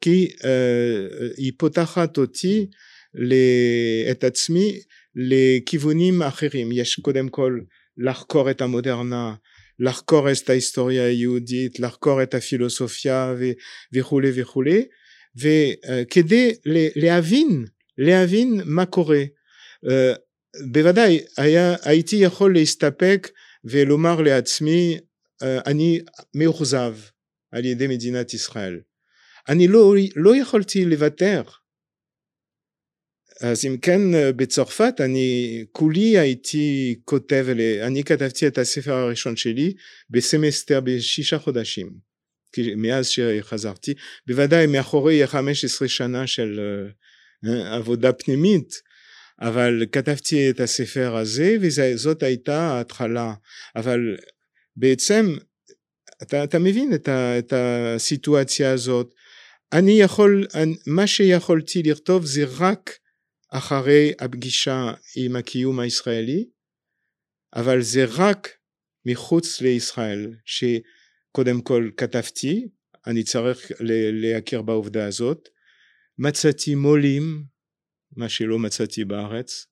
[0.01, 0.45] כי uh,
[1.37, 2.67] היא פותחת אותי
[4.11, 4.79] את עצמי
[5.15, 6.71] לכיוונים אחרים.
[6.71, 7.59] יש קודם כל
[7.97, 9.35] לחקור את המודרנה
[9.81, 13.33] לחקור את ההיסטוריה היהודית, לחקור את הפילוסופיה
[13.93, 14.85] וכולי וכולי,
[15.35, 16.53] וכדי
[16.95, 17.65] להבין,
[17.97, 19.23] להבין מה קורה.
[19.89, 20.13] אה,
[20.71, 23.29] בוודאי היה, הייתי יכול להסתפק
[23.63, 24.97] ולומר לעצמי
[25.43, 25.99] אה, אני
[26.35, 26.95] מאוכזב
[27.51, 28.79] על ידי מדינת ישראל.
[29.49, 31.41] אני לא, לא יכולתי לוותר
[33.41, 34.01] אז אם כן
[34.35, 37.45] בצרפת אני כולי הייתי כותב,
[37.81, 39.73] אני כתבתי את הספר הראשון שלי
[40.09, 41.91] בסמסטר בשישה חודשים
[42.77, 43.93] מאז שחזרתי,
[44.27, 46.59] בוודאי מאחורי 15 שנה של
[47.45, 48.81] עבודה פנימית
[49.41, 53.33] אבל כתבתי את הספר הזה וזאת הייתה ההתחלה.
[53.75, 54.17] אבל
[54.75, 55.35] בעצם
[56.23, 59.13] אתה, אתה מבין את, ה, את הסיטואציה הזאת?
[59.73, 60.47] אני יכול,
[60.87, 62.97] מה שיכולתי לכתוב זה רק
[63.51, 66.45] אחרי הפגישה עם הקיום הישראלי,
[67.55, 68.49] אבל זה רק
[69.05, 72.67] מחוץ לישראל שקודם כל כתבתי,
[73.07, 73.71] אני צריך
[74.11, 75.49] להכיר בעובדה הזאת,
[76.17, 77.43] מצאתי מו"לים,
[78.17, 79.65] מה שלא מצאתי בארץ,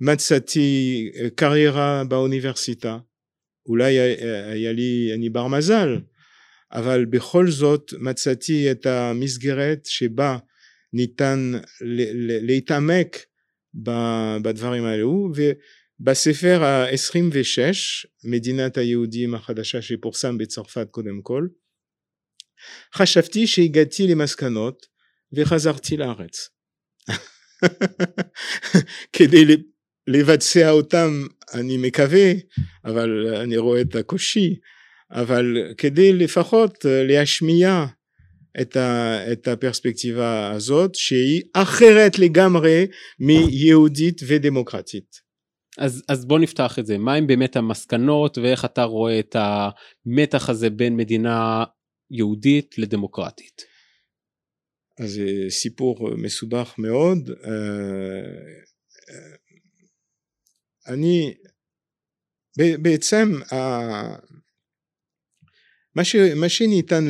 [0.00, 2.98] מצאתי קריירה באוניברסיטה,
[3.66, 6.00] אולי היה לי, אני בר מזל,
[6.72, 10.38] אבל בכל זאת מצאתי את המסגרת שבה
[10.92, 11.52] ניתן
[12.42, 13.16] להתעמק
[14.42, 17.58] בדברים האלו ובספר ה-26
[18.24, 21.46] מדינת היהודים החדשה שפורסם בצרפת קודם כל
[22.94, 24.86] חשבתי שהגעתי למסקנות
[25.32, 26.48] וחזרתי לארץ.
[29.16, 29.56] כדי
[30.06, 32.32] לבצע אותם אני מקווה
[32.84, 34.56] אבל אני רואה את הקושי
[35.10, 37.86] אבל כדי לפחות להשמיע
[38.60, 42.86] את, ה, את הפרספקטיבה הזאת שהיא אחרת לגמרי
[43.18, 45.30] מיהודית ודמוקרטית.
[45.78, 50.48] אז, אז בוא נפתח את זה, מה הם באמת המסקנות ואיך אתה רואה את המתח
[50.48, 51.64] הזה בין מדינה
[52.10, 53.62] יהודית לדמוקרטית?
[55.00, 57.30] אז זה סיפור מסובך מאוד.
[60.86, 61.34] אני
[62.58, 63.32] בעצם
[65.94, 67.04] מה, ש, מה שניתן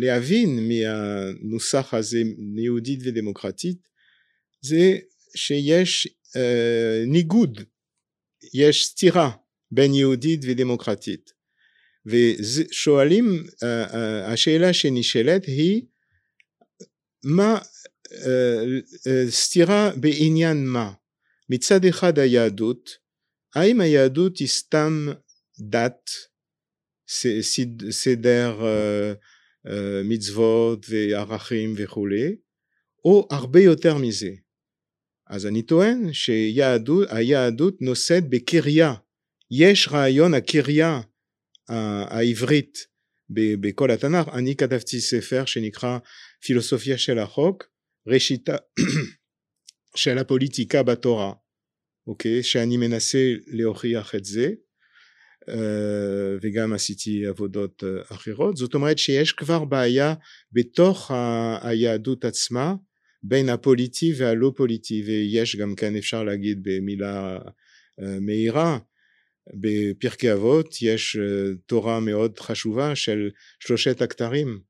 [0.00, 2.22] להבין מהנוסח הזה
[2.56, 3.88] יהודית ודמוקרטית
[4.60, 4.98] זה
[5.36, 7.60] שיש אה, ניגוד,
[8.54, 9.30] יש סתירה
[9.70, 11.40] בין יהודית ודמוקרטית.
[12.06, 15.82] ושואלים, אה, אה, השאלה שנשאלת היא
[17.24, 17.58] מה
[18.12, 18.62] אה,
[19.06, 20.92] אה, סתירה בעניין מה?
[21.50, 22.90] מצד אחד היהדות
[23.54, 25.08] האם היהדות היא סתם
[25.60, 26.10] דת
[27.90, 28.60] סדר
[30.04, 32.36] מצוות וערכים וכולי,
[33.04, 34.30] או הרבה יותר מזה.
[35.26, 38.94] אז אני טוען שהיהדות נושאת בקריה,
[39.50, 41.00] יש רעיון הקריה
[42.08, 42.86] העברית
[43.30, 45.98] בכל התנ"ך, אני כתבתי ספר שנקרא
[46.44, 47.64] פילוסופיה של החוק,
[48.06, 48.56] ראשיתה
[49.96, 51.32] של הפוליטיקה בתורה,
[52.06, 52.42] אוקיי?
[52.42, 54.69] שאני מנסה להוכיח את זה, אה,
[56.42, 58.56] וגם עשיתי עבודות אה, אחרות.
[58.56, 60.14] זאת אומרת שיש כבר בעיה
[60.52, 61.10] בתוך
[61.62, 62.74] היהדות עצמה
[63.22, 67.38] בין הפוליטי והלא פוליטי ויש גם כן אפשר להגיד במילה
[68.02, 68.78] אה, מהירה
[69.54, 71.16] בפרקי אבות יש
[71.66, 74.60] תורה מאוד חשובה של שלושת הכתרים.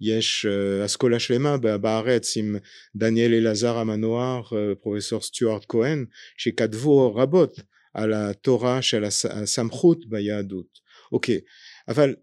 [0.00, 0.46] יש
[0.84, 2.56] אסכולה שלמה בארץ עם
[2.96, 6.04] דניאל אלעזר המנוח פרופסור סטיוארט כהן
[6.36, 7.60] שכתבו רבות
[7.94, 10.78] על התורה של הסמכות ביהדות.
[11.12, 11.40] אוקיי,
[11.88, 12.14] אבל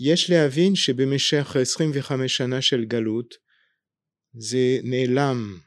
[0.00, 3.34] יש להבין שבמשך 25 שנה של גלות
[4.34, 5.58] זה נעלם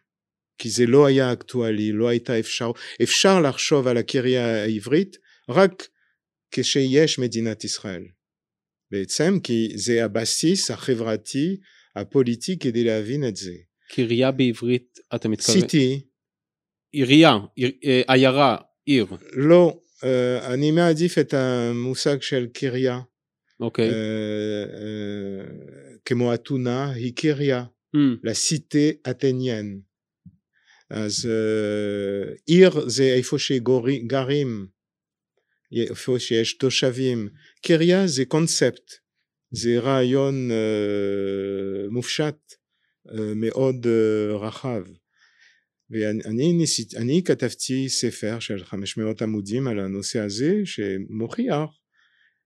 [0.58, 2.72] כי זה לא היה אקטואלי, לא הייתה אפשר,
[3.04, 5.18] אפשר לחשוב על הקריה העברית
[5.50, 5.88] רק
[6.52, 8.04] כשיש מדינת ישראל.
[8.92, 11.58] בעצם כי זה הבסיס החברתי
[11.96, 13.54] הפוליטי כדי להבין את זה.
[13.90, 15.62] קריה בעברית אתה מתכוון?
[15.62, 16.02] סיטי.
[16.92, 17.38] עירייה,
[17.86, 19.06] אה, עיירה, עיר.
[19.34, 20.06] לא, uh,
[20.46, 23.00] אני מעדיף את המושג של קריה.
[23.60, 23.90] אוקיי.
[23.90, 23.94] Okay.
[23.94, 23.96] Uh,
[24.70, 27.64] uh, כמו אתונה היא קריה,
[27.96, 28.00] mm.
[28.24, 29.80] לסיטה אתניאן.
[30.90, 34.68] אז uh, עיר זה איפה שגרים,
[35.90, 37.30] איפה שיש תושבים.
[37.62, 38.92] קריה זה קונספט,
[39.52, 42.38] זה רעיון uh, מופשט
[43.08, 44.84] uh, מאוד uh, רחב.
[45.92, 51.70] ואני ניסית, אני כתבתי ספר של 500 עמודים על הנושא הזה שמוכיח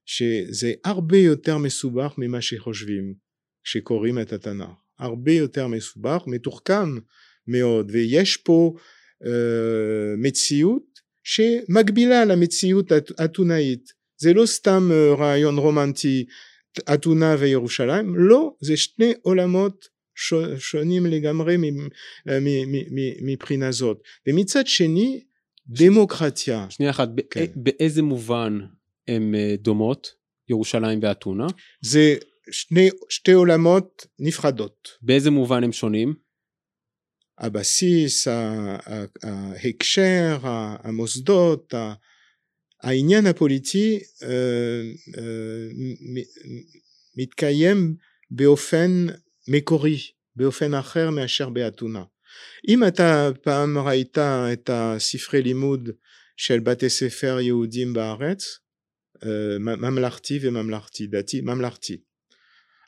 [0.06, 3.14] שזה הרבה יותר מסובך ממה שחושבים
[3.64, 4.70] כשקוראים את התנ"ך.
[5.00, 6.90] הרבה יותר מסובך מתוחכם
[7.48, 8.74] מאוד ויש פה
[9.24, 9.28] uh,
[10.18, 12.92] מציאות שמקבילה למציאות
[13.26, 16.26] אתונאית זה לא סתם uh, רעיון רומנטי
[16.94, 19.95] אתונה וירושלים לא זה שני עולמות
[20.60, 21.56] שונים לגמרי
[23.22, 25.24] מבחינה זאת ומצד שני
[25.68, 26.68] דמוקרטיה.
[26.70, 27.46] שנייה אחת, כן.
[27.56, 28.60] באיזה מובן
[29.08, 30.08] הן אה, דומות
[30.50, 31.48] ירושלים ואתונה?
[31.82, 32.16] זה
[32.52, 34.90] שני, שתי עולמות נפרדות.
[35.02, 36.14] באיזה מובן הם שונים?
[37.38, 38.28] הבסיס,
[39.24, 40.38] ההקשר,
[40.84, 41.74] המוסדות,
[42.84, 44.30] העניין הפוליטי אה,
[45.18, 45.68] אה,
[47.18, 47.96] מתקיים
[48.32, 49.06] באופן
[49.48, 49.98] מקורי
[50.36, 52.04] באופן אחר מאשר באתונה.
[52.68, 54.18] אם אתה פעם ראית
[54.54, 55.90] את הספרי לימוד
[56.38, 58.60] של בתי ספר יהודים בארץ,
[59.24, 61.98] אה, ממלכתי וממלכתי, דתי, ממלכתי,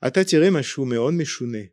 [0.08, 1.64] אתה תראה משהו מאוד משונה.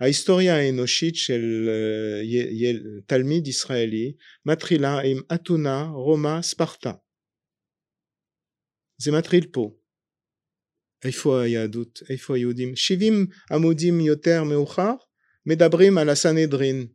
[0.00, 4.12] ההיסטוריה האנושית של אה, תלמיד ישראלי
[4.46, 6.92] מתחילה עם אתונה, רומא, ספרטה.
[8.98, 9.76] זה מתחיל פה.
[11.04, 14.92] איפה היהדות, איפה היהודים, 70 עמודים יותר מאוחר
[15.46, 16.86] מדברים על הסנהדרין,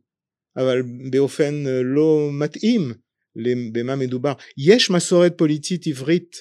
[0.56, 2.92] אבל באופן אה, לא מתאים
[3.72, 4.32] במה מדובר.
[4.58, 6.36] יש מסורת פוליטית עברית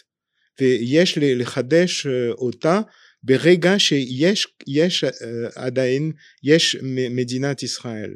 [0.61, 2.81] ויש לחדש אה, אותה
[3.23, 5.09] ברגע שיש יש אה,
[5.55, 6.11] עדיין,
[6.43, 6.77] יש
[7.11, 8.13] מדינת ישראל.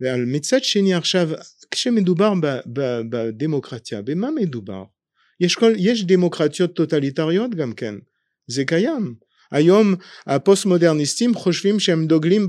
[0.00, 1.30] ומצד שני עכשיו,
[1.70, 2.32] כשמדובר
[3.10, 4.84] בדמוקרטיה, במה מדובר?
[5.40, 7.94] יש, כל, יש דמוקרטיות טוטליטריות גם כן.
[8.52, 9.14] זה קיים.
[9.52, 9.94] היום
[10.26, 12.46] הפוסט מודרניסטים חושבים שהם דוגלים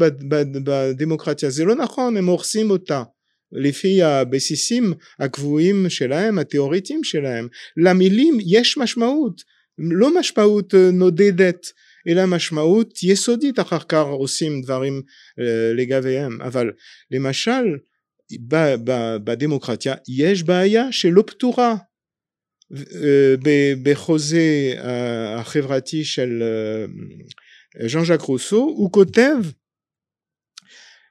[0.64, 3.04] בדמוקרטיה, זה לא נכון, הם הורסים אותה.
[3.52, 7.48] לפי הבסיסים הקבועים שלהם, התיאוריטיים שלהם.
[7.78, 9.42] למילים יש משמעות,
[9.78, 11.68] לא משמעות נודדת,
[12.08, 15.02] אלא משמעות יסודית, אחר כך עושים דברים
[15.40, 16.42] אה, לגביהם.
[16.42, 16.72] אבל
[17.12, 17.64] למשל,
[19.24, 21.76] בדמוקרטיה יש בעיה שלא פתורה.
[23.84, 24.74] בחוזה
[25.36, 26.44] החברתי של
[27.88, 29.36] ז'אן ז'אק רוסו הוא כותב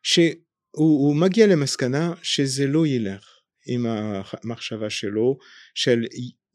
[0.02, 3.28] שהוא מגיע למסקנה שזה לא ילך
[3.66, 5.38] עם המחשבה שלו
[5.74, 6.04] של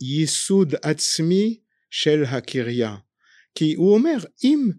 [0.01, 2.95] ייסוד עצמי של הקריה.
[3.55, 4.69] כי הוא אומר אם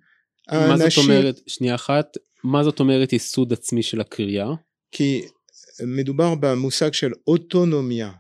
[0.49, 0.79] האנשים...
[0.79, 4.47] מה זאת אומרת, שנייה אחת, מה זאת אומרת ייסוד עצמי של הקריה?
[4.93, 5.23] כי
[5.87, 8.13] מדובר במושג של אוטונומיה,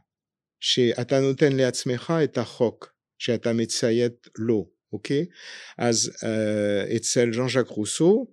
[0.60, 5.26] שאתה נותן לעצמך את החוק שאתה מציית לו, אוקיי?
[5.78, 8.26] אז uh, אצל ז'אן ז'אק רוסו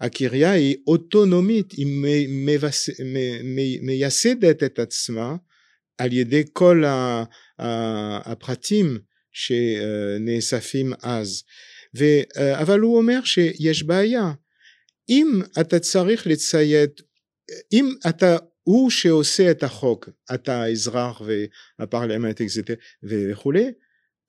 [0.00, 1.86] הקריה היא אוטונומית, היא
[2.28, 2.88] מבס...
[3.82, 5.36] מייסדת את עצמה
[5.98, 6.84] על ידי כל
[7.58, 8.98] הפרטים
[9.32, 11.42] שנאספים אז.
[11.98, 12.04] ו...
[12.60, 14.32] אבל הוא אומר שיש בעיה.
[15.08, 17.00] אם אתה צריך לציית,
[17.72, 18.36] אם אתה
[18.68, 21.22] הוא שעושה את החוק, אתה האזרח
[21.78, 22.40] והפרלמנט
[23.02, 23.70] וכולי,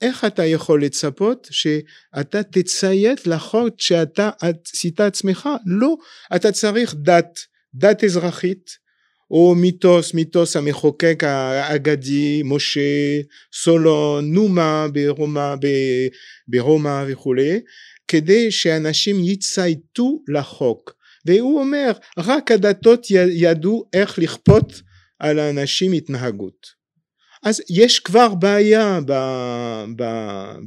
[0.02, 5.50] איך אתה יכול לצפות שאתה תציית לחוק שאתה עשית עצמך?
[5.66, 5.96] לא,
[6.36, 7.40] אתה צריך דת,
[7.74, 8.70] דת אזרחית,
[9.32, 13.20] או מיתוס, מיתוס המחוקק האגדי, משה,
[13.54, 15.56] סולון, נומה ברומא,
[16.48, 17.60] ברומא וכולי,
[18.08, 20.99] כדי שאנשים יצייתו לחוק.
[21.26, 24.82] והוא אומר, רק הדתות ידעו איך לכפות
[25.20, 26.80] על האנשים התנהגות.
[27.44, 29.12] אז יש כבר בעיה ב,
[29.96, 30.04] ב,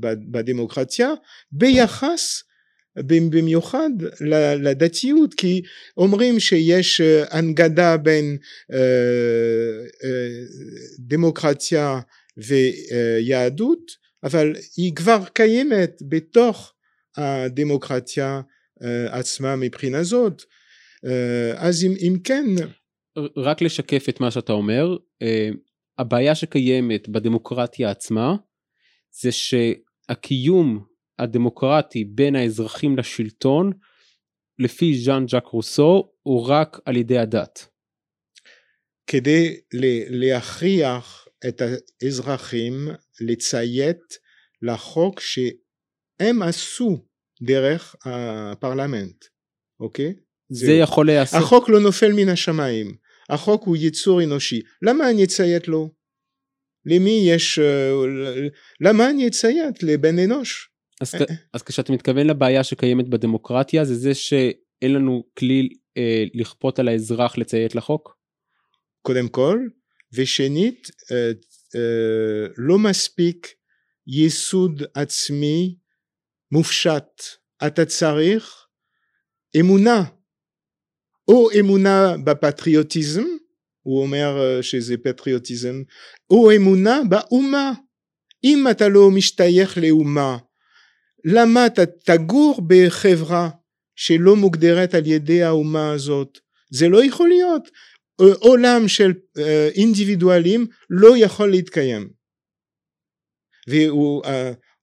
[0.01, 1.11] ב, בדמוקרטיה
[1.53, 2.43] ביחס
[3.31, 3.91] במיוחד
[4.61, 5.63] לדתיות כי
[5.97, 8.37] אומרים שיש אה, הנגדה בין
[8.73, 8.79] אה,
[10.05, 10.29] אה,
[10.99, 12.01] דמוקרטיה
[12.37, 16.73] ויהדות אבל היא כבר קיימת בתוך
[17.17, 18.41] הדמוקרטיה
[19.09, 20.43] עצמה מבחינה זאת
[21.57, 22.45] אז אם, אם כן
[23.37, 24.97] רק לשקף את מה שאתה אומר
[25.99, 28.37] הבעיה שקיימת בדמוקרטיה עצמה
[29.21, 30.85] זה שהקיום
[31.19, 33.73] הדמוקרטי בין האזרחים לשלטון
[34.59, 37.67] לפי ז'אן ז'אק רוסו הוא רק על ידי הדת.
[39.07, 39.61] כדי
[40.11, 42.89] להכריח את האזרחים
[43.21, 44.19] לציית
[44.63, 47.07] לחוק שהם עשו
[47.43, 49.25] דרך הפרלמנט,
[49.81, 50.15] אוקיי?
[50.49, 51.43] זה, זה יכול להיעשות.
[51.43, 52.97] החוק לא נופל מן השמיים.
[53.31, 54.61] החוק הוא יצור אנושי.
[54.83, 55.91] למה אני אציית לו?
[56.87, 57.59] למי יש...
[57.59, 57.93] אה,
[58.81, 60.71] למה אני אציית לבן אנוש?
[61.01, 66.79] אז, אה, אז כשאתה מתכוון לבעיה שקיימת בדמוקרטיה זה זה שאין לנו כלי אה, לכפות
[66.79, 68.17] על האזרח לציית לחוק?
[69.03, 69.59] קודם כל,
[70.15, 71.31] ושנית, אה,
[71.77, 73.47] אה, לא מספיק
[74.07, 75.77] ייסוד עצמי
[76.53, 77.23] מופשט.
[77.67, 78.67] אתה צריך
[79.61, 80.03] אמונה
[81.29, 83.25] או אמונה בפטריוטיזם,
[83.83, 85.83] הוא אומר אה, שזה פטריוטיזם,
[86.31, 87.73] או אמונה באומה.
[88.45, 90.39] אם אתה לא משתייך לאומה,
[91.25, 93.51] למה אתה תגור בחברה
[93.97, 96.39] שלא מוגדרת על ידי האומה הזאת?
[96.71, 97.69] זה לא יכול להיות.
[98.21, 102.11] אה, עולם של אה, אינדיבידואלים לא יכול להתקיים.
[103.69, 104.23] והוא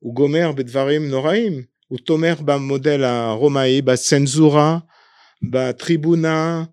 [0.03, 4.77] גומר בדברים נוראים, הוא תומך במודל הרומאי, בצנזורה,
[5.51, 6.63] בטריבונה,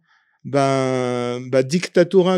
[1.50, 2.36] בדיקטטורה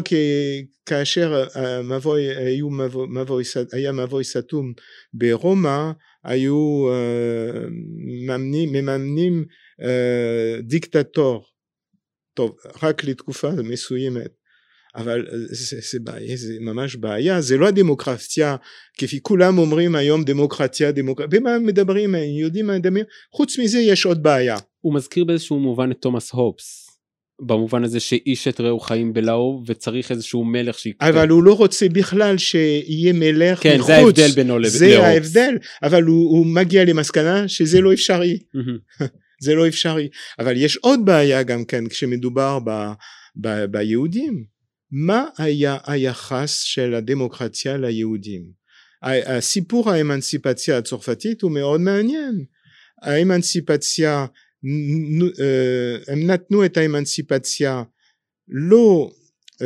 [0.86, 2.70] כאשר המבוי, היו
[3.11, 4.72] מבוי, היה מבוי סתום
[5.12, 5.91] ברומא
[6.24, 6.86] היו
[8.07, 9.45] ממנים, מממנים
[10.62, 11.45] דיקטטור.
[12.34, 14.30] טוב רק לתקופה מסוימת
[14.97, 18.57] אבל זה, זה, בעיה, זה ממש בעיה, זה לא הדמוקרטיה,
[18.99, 24.22] כפי כולם אומרים היום דמוקרטיה, דמוקרטיה, במה מדברים, יודעים מה מדברים, חוץ מזה יש עוד
[24.22, 24.57] בעיה.
[24.80, 26.89] הוא מזכיר באיזשהו מובן את תומאס הופס,
[27.41, 31.07] במובן הזה שאיש את רעהו חיים בלאו וצריך איזשהו מלך שיקטן.
[31.07, 33.86] אבל הוא לא רוצה בכלל שיהיה מלך כן, מחוץ.
[33.86, 38.39] זה ההבדל בינו לבין זה ההבדל, אבל הוא, הוא מגיע למסקנה שזה לא אפשרי.
[39.45, 40.09] זה לא אפשרי.
[40.39, 42.70] אבל יש עוד בעיה גם כן כשמדובר ב,
[43.36, 44.58] ב, ביהודים.
[44.91, 48.59] מה היה היחס של הדמוקרטיה ליהודים?
[49.03, 52.45] הסיפור האמנציפציה הצרפתית הוא מאוד מעניין.
[53.03, 54.26] האמנציפציה,
[55.41, 57.82] אה, הם נתנו את האמנציפציה
[58.49, 59.11] לא
[59.62, 59.64] uh,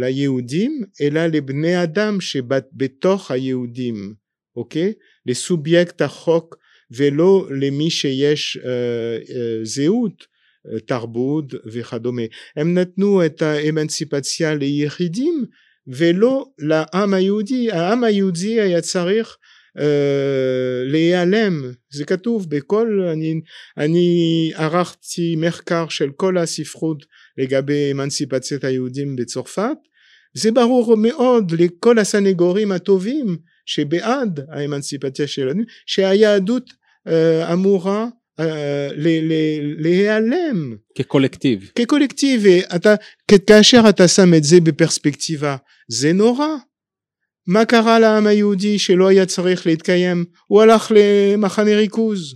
[0.00, 4.14] ליהודים אלא לבני אדם שבתוך היהודים,
[4.56, 4.92] אוקיי?
[5.26, 6.56] לסובייקט החוק
[6.90, 8.66] ולא למי שיש uh,
[9.62, 10.26] זהות
[10.86, 12.22] תרבות וכדומה.
[12.56, 15.44] הם נתנו את האמנציפציה ליחידים
[15.86, 17.70] ולא לעם היהודי.
[17.70, 19.36] העם היהודי היה צריך
[19.78, 19.82] uh,
[20.84, 21.72] להיעלם.
[21.92, 23.40] זה כתוב בכל, אני,
[23.78, 27.04] אני ערכתי מחקר של כל הספרות
[27.38, 29.76] לגבי אמנציפציית היהודים בצרפת.
[30.34, 38.06] זה ברור מאוד לכל הסנגורים הטובים שבעד האמנציפציה של היהודים שהיהדות uh, אמורה
[38.38, 41.70] אה, ל- ל- להיעלם כקולקטיב.
[41.74, 42.94] כקולקטיב, ואתה,
[43.30, 45.56] כ- כאשר אתה שם את זה בפרספקטיבה,
[45.88, 46.46] זה נורא.
[47.46, 50.24] מה קרה לעם היהודי שלא היה צריך להתקיים?
[50.46, 52.34] הוא הלך למחנה ריכוז.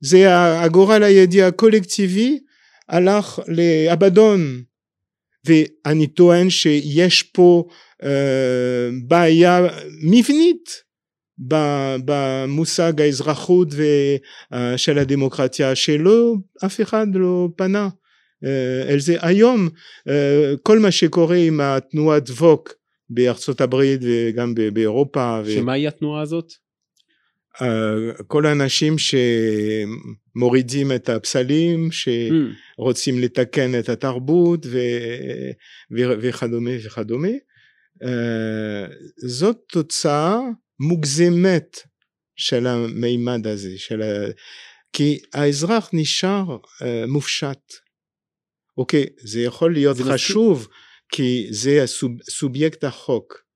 [0.00, 2.38] זה הגורל היהודי הקולקטיבי
[2.88, 4.62] הלך לאבדון.
[5.46, 7.64] ואני טוען שיש פה
[8.02, 9.60] אה, בעיה
[10.02, 10.85] מבנית
[11.38, 13.68] במושג האזרחות
[14.52, 16.34] אה, של הדמוקרטיה שלא
[16.64, 17.88] אף אחד לא פנה
[18.44, 19.16] אה, אל זה.
[19.20, 19.68] היום
[20.08, 22.74] אה, כל מה שקורה עם התנועת ווק
[23.10, 26.52] בארצות הברית וגם באירופה ו- שמהי התנועה הזאת?
[28.26, 28.96] כל האנשים
[30.34, 35.50] שמורידים את הפסלים שרוצים לתקן את התרבות ו-
[35.90, 37.28] וכדומה וכדומה.
[39.16, 40.40] זאת תוצאה
[40.80, 41.76] מוגזמת
[42.36, 44.30] של המימד הזה של ה...
[44.92, 47.72] כי האזרח נשאר אה, מופשט.
[48.78, 50.68] אוקיי זה יכול להיות זה חשוב
[51.12, 53.46] כי זה הסוב, סובייקט החוק.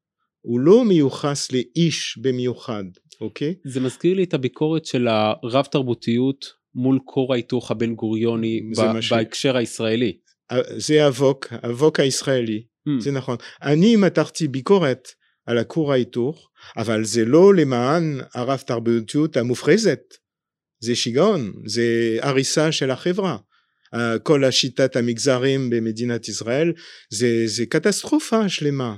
[0.40, 2.84] הוא לא מיוחס לאיש במיוחד
[3.20, 3.54] אוקיי?
[3.64, 9.12] זה מזכיר לי את הביקורת של הרב תרבותיות מול כור ההיתוך הבן גוריוני ב- ש-
[9.12, 10.18] בהקשר הישראלי.
[10.76, 12.62] זה הווק הווק הישראלי.
[12.88, 13.36] Mm, זה נכון.
[13.62, 15.08] אני מתחתי ביקורת
[15.50, 20.00] על הכור ההיתוך, אבל זה לא למען הרב תרבותיות המופרזת.
[20.80, 23.36] זה שיגעון, זה הריסה של החברה.
[24.22, 26.72] כל השיטת המגזרים במדינת ישראל
[27.10, 28.96] זה, זה קטסטרופה שלמה.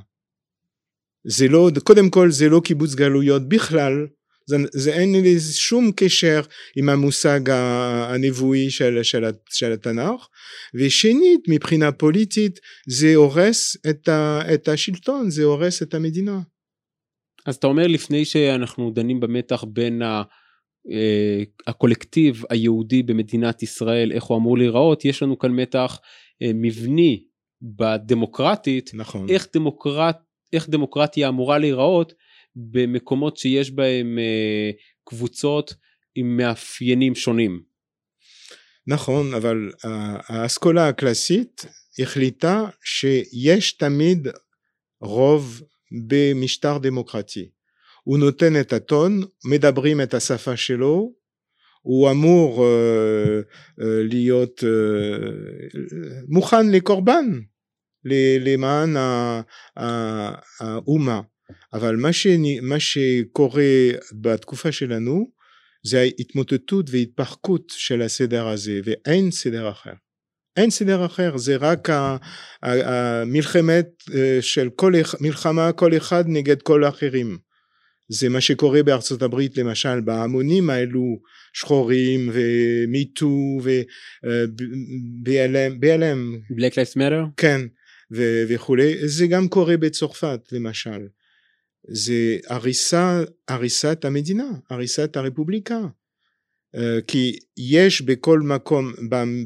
[1.27, 4.07] זה לא, קודם כל זה לא קיבוץ גלויות בכלל,
[4.47, 6.41] זה, זה אין לזה שום קשר
[6.77, 10.29] עם המושג הנבואי של, של, של התנ"ך,
[10.75, 16.41] ושנית מבחינה פוליטית זה הורס את, ה, את השלטון, זה הורס את המדינה.
[17.47, 20.23] אז אתה אומר לפני שאנחנו דנים במתח בין ה...
[20.91, 25.99] אה, הקולקטיב היהודי במדינת ישראל איך הוא אמור להיראות יש לנו כאן מתח
[26.43, 27.25] אה, מבני
[27.63, 29.29] בדמוקרטית נכון.
[29.29, 30.17] איך, דמוקרט,
[30.53, 32.13] איך דמוקרטיה אמורה להיראות
[32.57, 34.71] במקומות שיש בהם אה,
[35.05, 35.75] קבוצות
[36.15, 37.63] עם מאפיינים שונים.
[38.87, 41.65] נכון, אבל ה- האסכולה הקלאסית
[41.99, 44.29] החליטה שיש תמיד
[45.01, 45.63] רוב
[46.09, 47.51] במשטר דמוקרטי.
[48.05, 51.13] הוא נותן את הטון, מדברים את השפה שלו,
[51.83, 53.37] הוא אמור אה,
[53.81, 55.29] אה, להיות אה,
[56.29, 57.25] מוכן לקורבן
[58.41, 58.97] למען
[60.61, 61.21] האומה.
[61.73, 63.65] אבל מה, שאני, מה שקורה
[64.13, 65.31] בתקופה שלנו
[65.83, 69.93] זה ההתמוטטות והתפרקות של הסדר הזה ואין סדר אחר.
[70.57, 71.89] אין סדר אחר זה רק
[72.63, 77.39] המלחמת אה, של כל מלחמה כל אחד נגד כל האחרים.
[78.09, 81.19] זה מה שקורה בארצות הברית למשל בהמונים האלו
[81.53, 84.25] שחורים ומיטו ו-BLM
[86.53, 87.27] Black Lives Matter?
[87.37, 87.61] כן
[88.15, 91.07] ו- וכולי זה גם קורה בצרפת למשל
[91.89, 95.81] זה הריסה, הריסת המדינה הריסת הרפובליקה.
[96.77, 98.93] אה, כי יש בכל מקום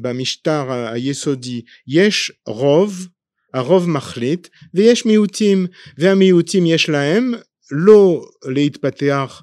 [0.01, 3.07] במשטר היסודי יש רוב
[3.53, 5.67] הרוב מחליט ויש מיעוטים
[5.97, 7.33] והמיעוטים יש להם
[7.71, 9.41] לא להתפתח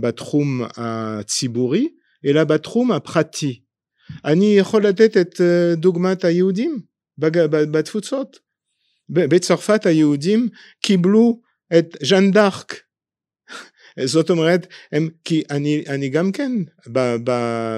[0.00, 1.88] בתחום הציבורי
[2.26, 3.60] אלא בתחום הפרטי.
[4.24, 6.80] אני יכול לתת את אה, דוגמת היהודים
[7.48, 8.38] בתפוצות.
[9.08, 10.48] בצרפת היהודים
[10.82, 11.40] קיבלו
[11.78, 12.80] את ז'אן דארק.
[14.04, 16.52] זאת אומרת הם כי אני, אני גם כן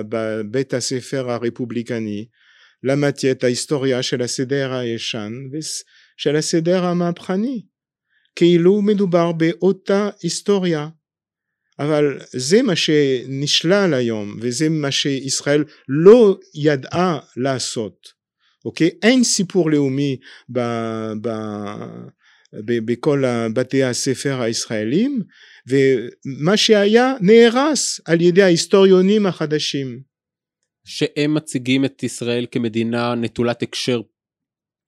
[0.09, 2.27] בבית הספר הרפובליקני
[2.83, 7.67] למדתי את ההיסטוריה של הסדר הישן ושל הסדר המהפכני.
[8.37, 10.89] כאילו מדובר באותה היסטוריה.
[11.79, 18.09] אבל זה מה שנשלל היום וזה מה שישראל לא ידעה לעשות.
[18.65, 18.91] אוקיי?
[19.03, 20.17] אין סיפור לאומי
[20.53, 20.61] ב,
[21.21, 21.31] ב,
[22.65, 25.23] בכל בתי הספר הישראלים
[25.67, 30.01] ומה שהיה נהרס על ידי ההיסטוריונים החדשים
[30.85, 34.01] שהם מציגים את ישראל כמדינה נטולת הקשר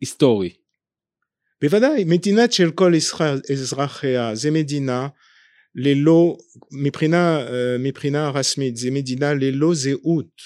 [0.01, 0.53] היסטורי.
[1.62, 2.93] בוודאי מדינת של כל
[3.53, 5.09] אזרחיה זה מדינה
[5.75, 6.37] ללא
[6.73, 7.47] מבחינה
[7.79, 10.41] מבחינה רשמית זה מדינה ללא זהות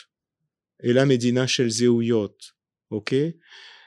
[0.84, 2.44] אלא מדינה של זהויות
[2.90, 3.32] אוקיי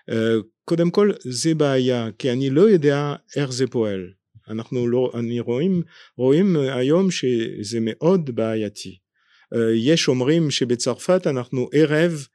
[0.10, 0.36] אה,
[0.66, 4.10] קודם כל זה בעיה כי אני לא יודע איך זה פועל.
[4.50, 5.82] אנחנו לא אני רואים
[6.18, 8.98] רואים היום שזה מאוד בעייתי.
[9.56, 12.28] אה, יש אומרים שבצרפת אנחנו ערב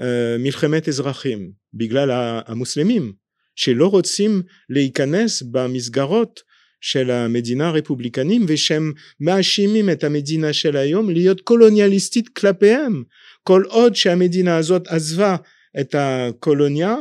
[0.00, 2.10] אה, מלחמת אזרחים בגלל
[2.46, 3.12] המוסלמים
[3.56, 6.40] שלא רוצים להיכנס במסגרות
[6.80, 13.04] של המדינה הרפובליקנים ושהם מאשימים את המדינה של היום להיות קולוניאליסטית כלפיהם.
[13.42, 15.36] כל עוד שהמדינה הזאת עזבה
[15.80, 16.94] את הקולוניה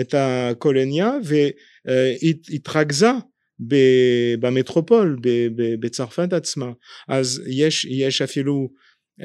[0.00, 3.10] את הקולוניה והתרכזה
[4.40, 5.18] במטרופול
[5.80, 6.72] בצרפת עצמה.
[7.08, 8.68] אז יש, יש אפילו
[9.20, 9.24] uh,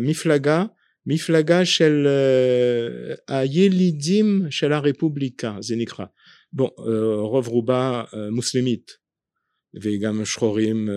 [0.00, 0.64] מפלגה
[1.06, 6.04] מפלגה של uh, הילידים של הרפובליקה זה נקרא.
[6.52, 6.82] בוא, uh,
[7.20, 9.02] רוב רובה מוסלמית
[9.82, 10.88] וגם שחורים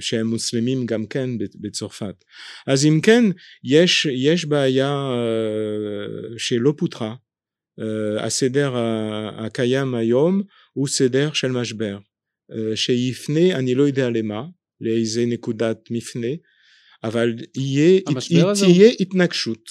[0.00, 2.24] שהם מוסלמים גם כן בצרפת.
[2.66, 3.24] אז אם כן
[3.64, 5.10] יש, יש בעיה
[6.36, 7.14] שלא פותחה
[8.18, 8.72] הסדר
[9.36, 11.98] הקיים היום הוא סדר של משבר
[12.74, 14.44] שיפנה אני לא יודע למה
[14.80, 16.28] לאיזה נקודת מפנה
[17.04, 18.84] אבל יהיה, תהיה הוא...
[19.00, 19.70] התנגשות.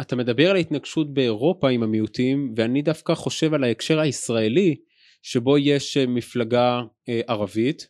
[0.00, 4.76] אתה מדבר על ההתנגשות באירופה עם המיעוטים ואני דווקא חושב על ההקשר הישראלי
[5.22, 6.82] שבו יש מפלגה
[7.26, 7.88] ערבית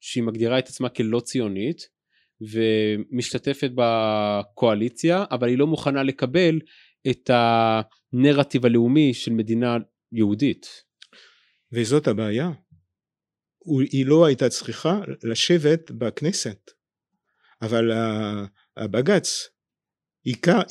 [0.00, 1.88] שהיא מגדירה את עצמה כלא ציונית
[2.40, 6.58] ומשתתפת בקואליציה אבל היא לא מוכנה לקבל
[7.10, 9.76] את הנרטיב הלאומי של מדינה
[10.12, 10.66] יהודית.
[11.72, 12.50] וזאת הבעיה.
[13.90, 16.70] היא לא הייתה צריכה לשבת בכנסת,
[17.62, 17.90] אבל
[18.76, 19.48] הבג"ץ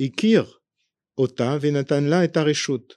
[0.05, 0.45] הכיר
[1.17, 2.93] אותה ונתן לה את הרשות.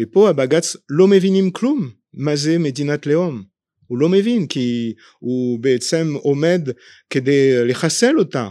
[0.00, 3.44] ופה הבג"ץ לא מבינים כלום מה זה מדינת לאום.
[3.86, 6.60] הוא לא מבין כי הוא בעצם עומד
[7.10, 8.48] כדי לחסל אותה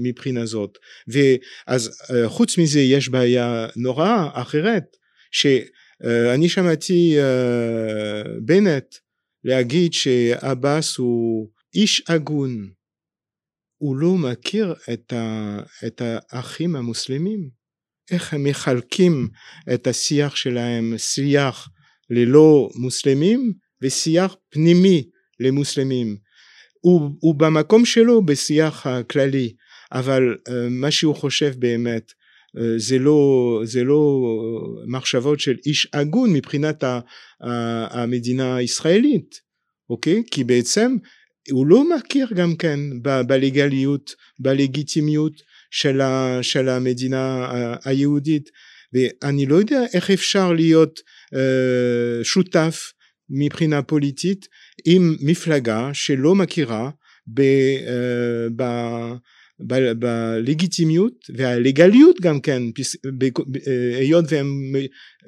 [0.00, 0.78] מבחינה זאת.
[1.08, 4.84] ואז אה, חוץ מזה יש בעיה נוראה אחרת
[5.30, 8.94] שאני שמעתי אה, בנט
[9.44, 12.70] להגיד שעבאס הוא איש הגון.
[13.78, 17.62] הוא לא מכיר את, ה, את האחים המוסלמים.
[18.10, 19.28] איך הם מחלקים
[19.74, 21.68] את השיח שלהם שיח
[22.10, 25.08] ללא מוסלמים ושיח פנימי
[25.40, 26.16] למוסלמים
[26.82, 29.52] הוא, הוא במקום שלו בשיח הכללי
[29.92, 34.20] אבל uh, מה שהוא חושב באמת uh, זה לא זה לא
[34.86, 36.84] מחשבות של איש הגון מבחינת
[37.90, 39.40] המדינה הישראלית
[39.90, 40.22] אוקיי?
[40.30, 40.96] כי בעצם
[41.50, 45.32] הוא לא מכיר גם כן בלגליות בלגיטימיות
[45.70, 47.48] של, ה, של המדינה
[47.84, 48.50] היהודית.
[48.92, 51.00] ואני לא יודע איך אפשר להיות
[51.34, 52.92] uh, שותף
[53.30, 54.48] מבחינה פוליטית
[54.84, 56.90] עם מפלגה שלא מכירה
[59.98, 62.62] בלגיטימיות והלגליות גם כן
[63.98, 64.72] היות והם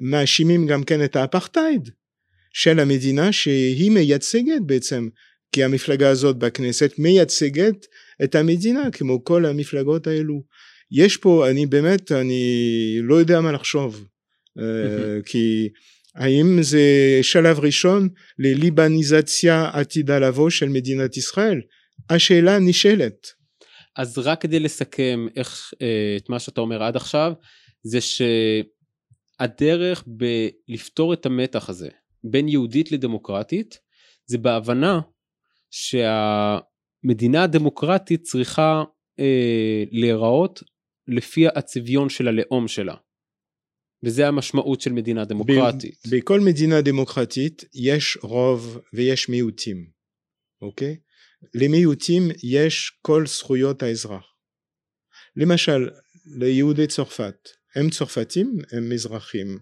[0.01, 1.89] מאשימים גם כן את האפרטהייד
[2.53, 5.07] של המדינה שהיא מייצגת בעצם
[5.51, 7.85] כי המפלגה הזאת בכנסת מייצגת
[8.23, 10.43] את המדינה כמו כל המפלגות האלו.
[10.91, 14.07] יש פה אני באמת אני לא יודע מה לחשוב
[15.25, 15.69] כי
[16.15, 16.79] האם זה
[17.21, 18.09] שלב ראשון
[18.39, 21.61] לליבניזציה עתידה לבוא של מדינת ישראל?
[22.09, 23.27] השאלה נשאלת.
[23.97, 27.33] אז רק כדי לסכם איך, אה, את מה שאתה אומר עד עכשיו,
[27.83, 27.99] זה
[29.41, 31.89] שהדרך בלפתור את המתח הזה
[32.23, 33.79] בין יהודית לדמוקרטית,
[34.25, 34.99] זה בהבנה
[35.71, 38.83] שהמדינה הדמוקרטית צריכה
[39.19, 40.63] אה, להיראות
[41.07, 42.95] לפי הצביון של הלאום שלה.
[44.03, 45.95] וזה המשמעות של מדינה דמוקרטית.
[46.11, 49.85] בכל מדינה דמוקרטית יש רוב ויש מיעוטים,
[50.61, 50.97] אוקיי?
[51.53, 54.25] למיעוטים יש כל זכויות האזרח.
[55.35, 55.89] למשל,
[56.25, 59.59] ליהודי צרפת, הם צרפתים, הם מזרחים.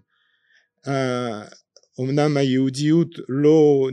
[2.00, 3.88] אמנם היהודיות לא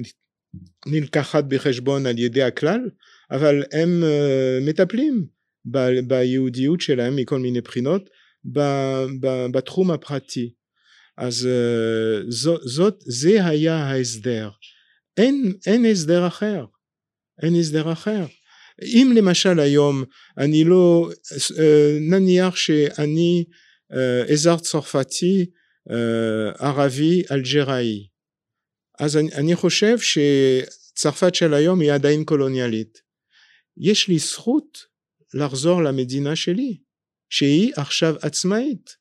[0.86, 2.89] נלקחת בחשבון על ידי הכלל,
[3.32, 5.26] אבל הם אה, מטפלים
[6.08, 8.10] ביהודיות שלהם מכל מיני בחינות,
[9.52, 10.54] בתחום הפרטי.
[11.18, 14.50] אז אה, זאת, זאת, זה היה ההסדר.
[15.18, 16.66] אין, אין הסדר אחר.
[17.44, 18.26] אין הסדר אחר.
[18.84, 20.04] אם למשל היום
[20.38, 21.10] אני לא,
[21.60, 23.46] אה, נניח שאני
[23.94, 25.46] אה, אזר צרפתי
[26.60, 28.08] ערבי אלג'ראי,
[29.00, 32.98] אז אני, אני חושב שצרפת של היום היא עדיין קולוניאלית.
[33.78, 34.78] יש לי זכות
[35.34, 36.78] לחזור למדינה שלי.
[37.32, 38.96] שהיא עכשיו עצמאית,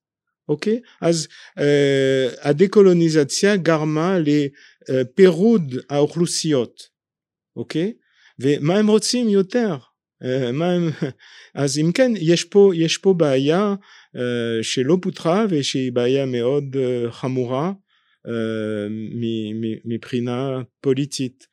[0.49, 0.81] אוקיי?
[1.01, 1.29] אז
[1.59, 6.83] אה, הדקולוניזציה גרמה לפירוד האוכלוסיות,
[7.57, 7.93] אוקיי?
[8.39, 9.77] ומה הם רוצים יותר?
[10.25, 10.63] אה, הם...
[11.55, 13.75] אז אם כן, יש פה, יש פה בעיה
[14.17, 17.73] אה, שלא פותחה ושהיא בעיה מאוד אה, חמורה
[18.27, 18.87] אה,
[19.85, 21.47] מבחינה פוליטית.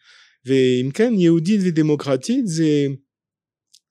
[0.45, 2.87] ואם כן, יהודית ודמוקרטית זה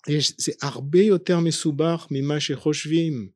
[0.09, 3.29] יש, זה הרבה יותר מסובך ממה שחושבים,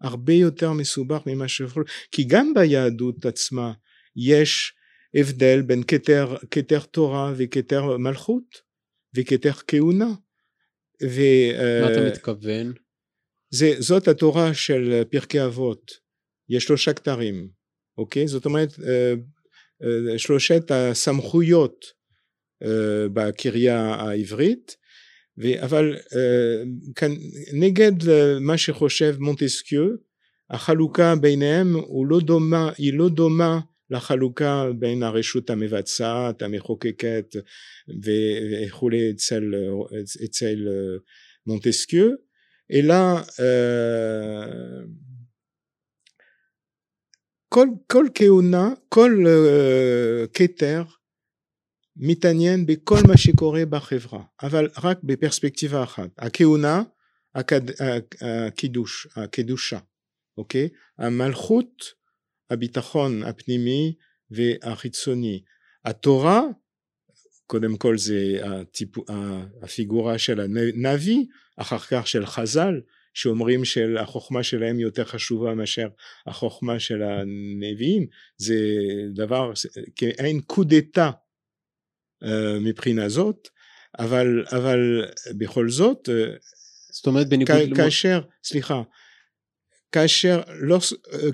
[0.00, 3.72] הרבה יותר מסובך ממה שחושבים, כי גם ביהדות עצמה
[4.16, 4.72] יש
[5.14, 8.68] הבדל בין כתר, כתר תורה וכתר מלכות
[9.16, 10.14] וכתר כהונה.
[11.02, 11.20] ו,
[11.82, 12.72] מה אתה מתכוון?
[13.50, 15.90] זה, זאת התורה של פרקי אבות,
[16.48, 17.48] יש שלושה כתרים,
[17.98, 18.28] אוקיי?
[18.28, 18.68] זאת אומרת
[20.16, 21.84] שלושת הסמכויות
[23.12, 24.76] בקריה העברית
[25.60, 25.96] אבל
[26.94, 27.10] כאן
[27.52, 27.92] נגד
[28.40, 29.88] מה שחושב מונטסקיו
[30.50, 31.74] החלוקה ביניהם
[32.08, 33.60] לא דומה, היא לא דומה
[33.90, 37.36] לחלוקה בין הרשות המבצעת, המחוקקת
[38.68, 39.54] וכולי אצל,
[40.24, 40.68] אצל
[41.46, 42.10] מונטסקיו,
[42.72, 42.94] אלא
[47.48, 49.24] כל, כל כהונה, כל
[50.34, 50.82] כתר
[51.98, 56.82] מתעניין בכל מה שקורה בחברה, אבל רק בפרספקטיבה אחת, הכהונה,
[57.34, 57.60] הקד,
[58.20, 59.78] הקידוש, הקידושה,
[60.38, 60.68] אוקיי?
[60.98, 61.84] המלכות,
[62.50, 63.94] הביטחון הפנימי
[64.30, 65.42] והחיצוני.
[65.84, 66.42] התורה,
[67.46, 68.88] קודם כל זה הטיפ,
[69.62, 71.24] הפיגורה של הנביא,
[71.56, 72.80] אחר כך של חז"ל,
[73.14, 75.88] שאומרים שהחוכמה שלהם יותר חשובה מאשר
[76.26, 78.58] החוכמה של הנביאים, זה
[79.14, 79.52] דבר,
[79.96, 81.10] כאין קודטה
[82.60, 83.48] מבחינה זאת,
[83.98, 85.04] אבל, אבל
[85.38, 86.36] בכל זאת, אה,
[86.90, 88.82] זאת אומרת בניגוד כ- כאשר, סליחה,
[89.92, 90.78] כאשר, לא,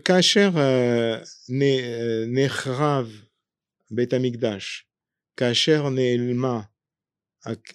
[0.05, 1.18] כאשר אה,
[2.26, 3.12] נחרב
[3.91, 4.87] בית המקדש,
[5.37, 6.61] כאשר נעלמה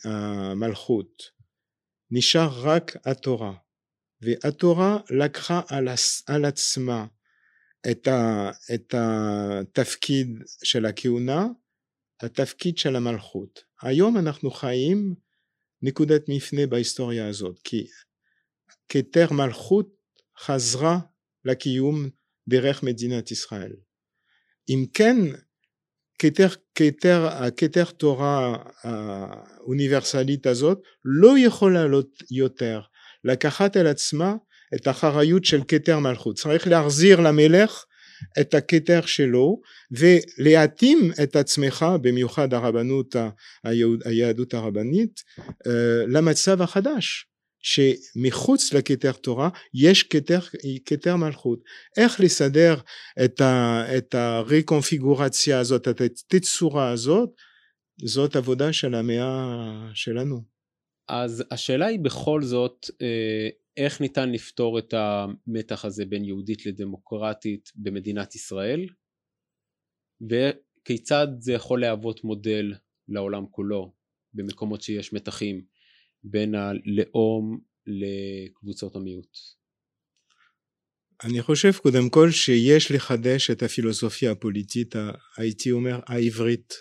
[0.03, 1.23] המלכות,
[2.11, 3.53] נשאר רק התורה,
[4.21, 5.87] והתורה לקחה על,
[6.27, 7.05] על עצמה
[7.91, 10.27] את, ה, את התפקיד
[10.63, 11.47] של הכהונה
[12.23, 13.63] התפקיד של המלכות.
[13.81, 15.15] היום אנחנו חיים
[15.81, 17.87] נקודת מפנה בהיסטוריה הזאת, כי
[18.89, 19.89] כתר מלכות
[20.39, 20.99] חזרה
[21.45, 22.09] לקיום
[22.47, 23.73] דרך מדינת ישראל.
[24.69, 25.17] אם כן,
[26.19, 31.85] כתר, כתר, הכתר תורה האוניברסלית הזאת לא יכולה
[32.31, 32.81] יותר
[33.23, 34.35] לקחת על עצמה
[34.75, 36.35] את האחריות של כתר מלכות.
[36.35, 37.85] צריך להחזיר למלך
[38.41, 39.61] את הכתר שלו
[39.91, 43.15] ולהתאים את עצמך במיוחד הרבנות
[44.05, 47.25] היהדות הרבנית אה, למצב החדש
[47.61, 50.39] שמחוץ לכתר תורה יש כתר,
[50.85, 51.59] כתר מלכות.
[51.97, 52.75] איך לסדר
[53.25, 57.29] את, ה, את הרקונפיגורציה הזאת את התצורה הזאת?
[58.03, 60.41] זאת עבודה של המאה שלנו.
[61.07, 63.49] אז השאלה היא בכל זאת אה,
[63.79, 68.87] איך ניתן לפתור את המתח הזה בין יהודית לדמוקרטית במדינת ישראל
[70.21, 72.73] וכיצד זה יכול להוות מודל
[73.07, 73.93] לעולם כולו
[74.33, 75.61] במקומות שיש מתחים
[76.23, 79.37] בין הלאום לקבוצות המיעוט.
[81.23, 84.95] אני חושב קודם כל שיש לחדש את הפילוסופיה הפוליטית
[85.37, 86.73] הייתי אומר העברית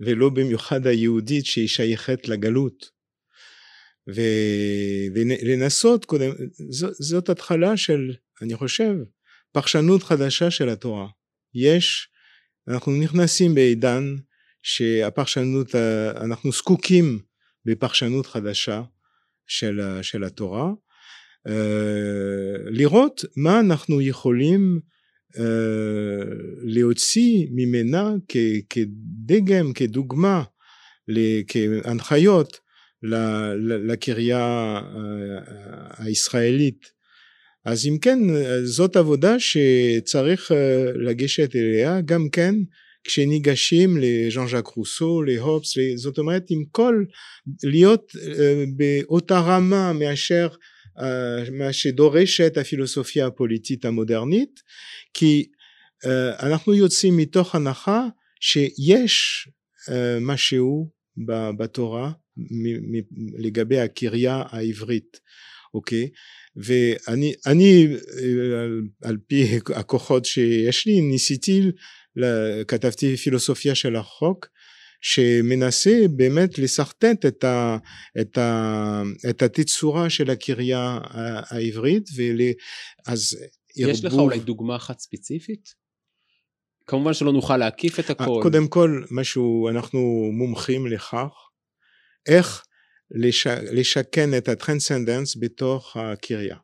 [0.00, 2.97] ולא במיוחד היהודית שהיא שייכת לגלות.
[5.14, 6.30] ולנסות קודם,
[6.70, 8.94] זאת, זאת התחלה של, אני חושב,
[9.52, 11.06] פרשנות חדשה של התורה.
[11.54, 12.08] יש,
[12.68, 14.16] אנחנו נכנסים בעידן
[14.62, 15.74] שהפרשנות,
[16.20, 17.18] אנחנו זקוקים
[17.64, 18.82] בפרשנות חדשה
[19.46, 20.70] של, של התורה,
[22.70, 24.80] לראות מה אנחנו יכולים
[26.62, 28.12] להוציא ממנה
[28.70, 30.42] כדגם, כדוגמה,
[31.48, 32.60] כהנחיות
[33.88, 34.80] לקריה
[35.98, 36.98] הישראלית.
[37.64, 38.18] אז אם כן
[38.64, 40.52] זאת עבודה שצריך
[40.94, 42.54] לגשת אליה גם כן
[43.04, 47.04] כשניגשים לז'אן ז'אק רוסו, להופס, זאת אומרת עם כל
[47.64, 48.12] להיות
[48.76, 50.48] באותה רמה מאשר
[51.52, 54.60] מה שדורשת הפילוסופיה הפוליטית המודרנית
[55.14, 55.46] כי
[56.42, 58.06] אנחנו יוצאים מתוך הנחה
[58.40, 59.48] שיש
[60.20, 60.90] משהו
[61.58, 62.12] בתורה
[63.38, 65.20] לגבי הקריה העברית,
[65.74, 66.08] אוקיי?
[66.56, 67.86] ואני אני,
[68.62, 71.62] על, על פי הכוחות שיש לי ניסיתי,
[72.68, 74.46] כתבתי פילוסופיה של החוק
[75.00, 77.76] שמנסה באמת לשרטט את, ה,
[78.20, 80.98] את, ה, את התצורה של הקריה
[81.50, 83.36] העברית ואז
[83.76, 85.74] יש לך אולי דוגמה אחת ספציפית?
[86.86, 88.40] כמובן שלא נוכל להקיף את הכל.
[88.42, 91.47] קודם כל משהו אנחנו מומחים לכך
[92.28, 92.62] איך
[93.10, 93.46] לש...
[93.46, 96.56] לשכן את הטרנסנדנס בתוך הקריה.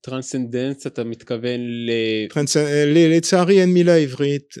[0.00, 1.90] טרנסנדנס אתה מתכוון ל...
[2.30, 2.56] טרנס...
[3.16, 4.54] לצערי אין מילה עברית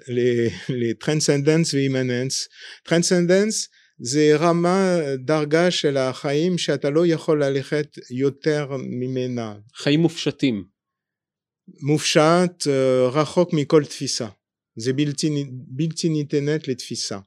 [0.68, 2.48] לטרנסנדנס ואימננס.
[2.84, 9.54] טרנסנדנס זה רמה דרגה של החיים שאתה לא יכול ללכת יותר ממנה.
[9.76, 10.64] חיים מופשטים.
[11.82, 14.28] מופשט, אה, רחוק מכל תפיסה.
[14.76, 17.18] זה בלתי, בלתי ניתנת לתפיסה.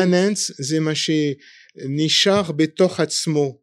[0.00, 3.58] אימננס זה מה שנשאר בתוך עצמו,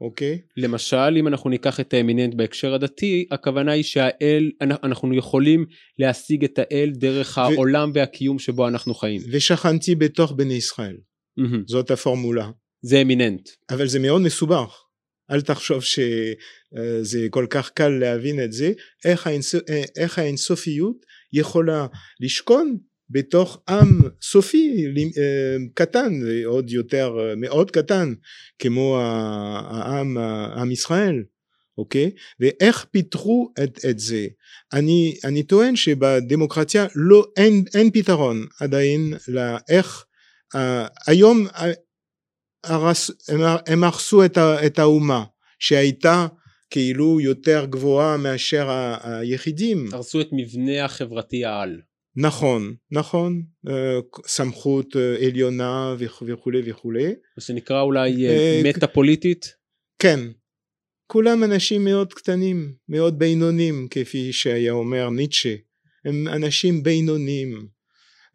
[0.00, 0.40] אוקיי?
[0.56, 5.66] למשל אם אנחנו ניקח את האמיננט בהקשר הדתי הכוונה היא שהאל אנ- אנחנו יכולים
[5.98, 9.20] להשיג את האל דרך העולם והקיום שבו אנחנו חיים.
[9.30, 10.96] ושכנתי בתוך בני ישראל.
[11.36, 11.62] מהמם.
[11.66, 12.50] זאת הפורמולה.
[12.82, 13.48] זה אמיננט.
[13.70, 14.82] אבל זה מאוד מסובך.
[15.30, 18.72] אל תחשוב שזה כל כך קל להבין את זה,
[19.04, 19.54] איך, האינס...
[19.96, 20.96] איך האינסופיות
[21.32, 21.86] יכולה
[22.20, 22.76] לשכון
[23.10, 28.14] בתוך עם סופי אה, קטן, ועוד יותר אה, מאוד קטן,
[28.58, 30.18] כמו העם,
[30.56, 31.22] עם ישראל,
[31.78, 32.10] אוקיי?
[32.40, 34.26] ואיך פיתחו את, את זה?
[34.72, 40.04] אני, אני טוען שבדמוקרטיה לא, אין, אין פתרון עדיין לאיך,
[40.54, 41.46] אה, היום
[42.64, 45.24] הרס, הם, הם הרסו את, ה, את האומה
[45.58, 46.26] שהייתה
[46.70, 49.88] כאילו יותר גבוהה מאשר ה, היחידים.
[49.92, 51.80] הרסו את מבנה החברתי העל.
[52.16, 53.42] נכון נכון.
[53.68, 57.06] אה, סמכות אה, עליונה וכ- וכולי וכולי.
[57.06, 59.46] מה שנקרא אולי אה, מטה פוליטית.
[59.98, 60.20] כן.
[61.06, 65.54] כולם אנשים מאוד קטנים מאוד בינונים כפי שהיה אומר ניטשה.
[66.04, 67.66] הם אנשים בינוניים.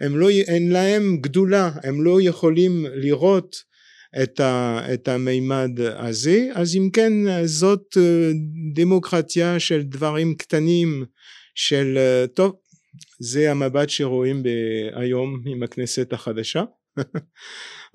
[0.01, 1.71] הם לא, אין להם גדולה.
[1.83, 3.55] הם לא יכולים לראות
[4.23, 6.47] את, ה, את המימד הזה.
[6.53, 7.13] אז אם כן
[7.45, 8.31] זאת אה,
[8.73, 11.05] דמוקרטיה של דברים קטנים
[11.55, 12.55] של אה, טוב
[13.19, 14.43] זה המבט שרואים
[14.93, 16.63] היום עם הכנסת החדשה.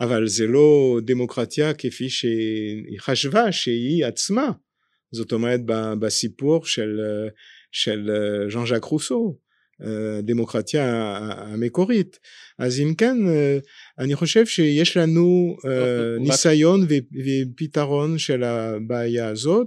[0.00, 4.50] אבל זה לא דמוקרטיה כפי שהיא חשבה שהיא עצמה.
[5.12, 5.60] זאת אומרת
[6.00, 7.28] בסיפור של, אה,
[7.72, 8.10] של
[8.52, 9.38] ז'אן ז'אק רוסו
[10.22, 12.18] דמוקרטיה המקורית.
[12.58, 13.16] אז אם כן
[14.00, 19.66] אני חושב שיש לנו אה, ניסיון ופתרון של הבעיה הזאת.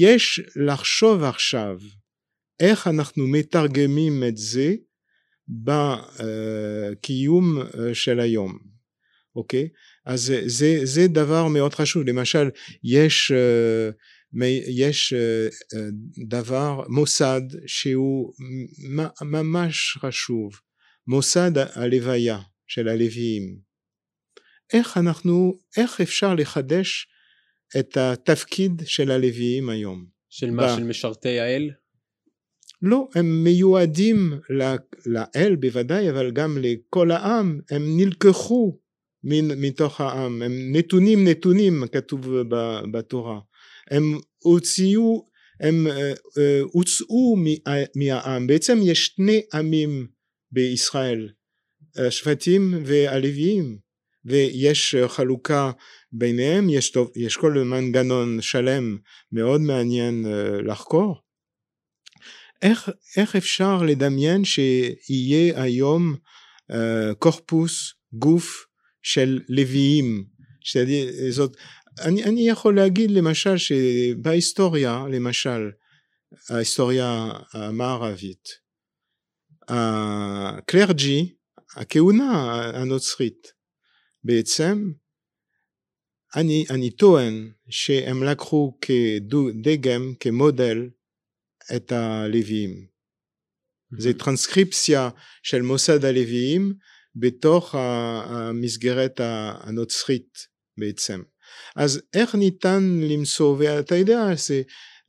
[0.00, 1.78] יש לחשוב עכשיו
[2.60, 4.74] איך אנחנו מתרגמים את זה
[5.48, 8.58] בקיום אה, של היום
[9.38, 9.68] אוקיי?
[10.06, 12.08] אז זה, זה, דבר מאוד חשוב.
[12.08, 12.48] למשל
[12.84, 13.90] יש אה,
[14.68, 15.86] יש אה, אה,
[16.28, 18.32] דבר מוסד שהוא
[19.22, 20.52] ממש חשוב.
[21.06, 22.38] מוסד הלוויה
[22.68, 23.58] של הלוויים.
[24.72, 27.06] איך אנחנו איך אפשר לחדש
[27.78, 30.06] את התפקיד של הלוויים היום?
[30.30, 30.66] של מה?
[30.66, 31.70] ב- של משרתי האל?
[32.82, 34.32] לא, הם מיועדים
[35.06, 38.78] לאל בוודאי, אבל גם לכל העם, הם נלקחו
[39.24, 42.20] מן- מתוך העם, הם נתונים נתונים כתוב
[42.92, 43.40] בתורה,
[43.90, 44.02] הם
[44.38, 45.28] הוציאו,
[45.60, 50.06] הם אה, אה, הוצאו מה- מהעם, בעצם יש שני עמים
[50.52, 51.28] בישראל,
[51.96, 53.78] השבטים והלוויים,
[54.24, 55.70] ויש אה, חלוקה
[56.12, 58.98] ביניהם, יש, טוב, יש כל מנגנון שלם
[59.32, 61.16] מאוד מעניין אה, לחקור.
[62.62, 66.14] איך, איך אפשר לדמיין שיהיה היום
[66.72, 68.66] uh, קורפוס, גוף
[69.02, 70.24] של לוויים?
[71.30, 71.56] זאת,
[72.00, 75.70] אני, אני יכול להגיד למשל שבהיסטוריה, למשל
[76.50, 78.48] ההיסטוריה המערבית,
[79.68, 81.34] הקלרג'י,
[81.76, 83.52] הכהונה הנוצרית,
[84.24, 84.92] בעצם
[86.36, 90.88] אני, אני טוען שהם לקחו כדגם, כמודל,
[91.76, 92.86] את הלוויים.
[93.98, 95.08] זה טרנסקריפציה
[95.42, 96.74] של מוסד הלוויים
[97.16, 100.38] בתוך המסגרת הנוצרית
[100.78, 101.22] בעצם.
[101.76, 104.62] אז איך ניתן למצוא, ואתה יודע, זה,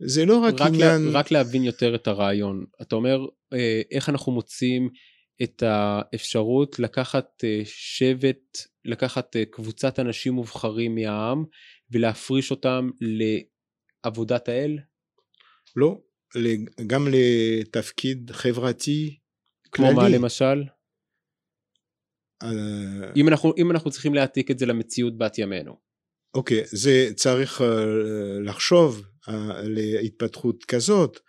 [0.05, 1.01] זה לא רק, רק, עניין...
[1.01, 2.65] לה, רק להבין יותר את הרעיון.
[2.81, 3.19] אתה אומר
[3.53, 4.89] אה, איך אנחנו מוצאים
[5.43, 11.45] את האפשרות לקחת אה, שבט, לקחת אה, קבוצת אנשים מובחרים מהעם
[11.91, 12.89] ולהפריש אותם
[14.05, 14.77] לעבודת האל?
[15.75, 16.01] לא,
[16.87, 19.19] גם לתפקיד חברתי
[19.71, 19.95] כמו כללי.
[19.95, 20.63] מה למשל?
[22.43, 25.89] אה, אם אנחנו, אם אנחנו צריכים להעתיק את זה למציאות בת ימינו.
[26.33, 27.61] אוקיי, זה צריך
[28.45, 29.01] לחשוב
[29.63, 31.19] להתפתחות כזאת,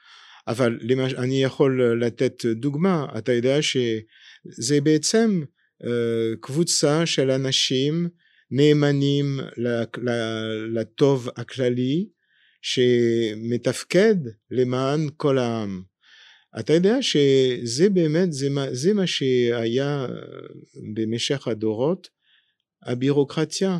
[0.49, 1.14] אבל למש...
[1.14, 5.43] אני יכול לתת דוגמה, אתה יודע שזה בעצם
[5.84, 8.09] אה, קבוצה של אנשים
[8.51, 9.41] נאמנים
[10.74, 12.09] לטוב הכללי,
[12.62, 14.16] שמתפקד
[14.51, 15.82] למען כל העם.
[16.61, 20.07] אתה יודע שזה באמת, זה מה, זה מה שהיה
[20.95, 22.09] במשך הדורות,
[22.82, 23.78] הבירוקרטיה,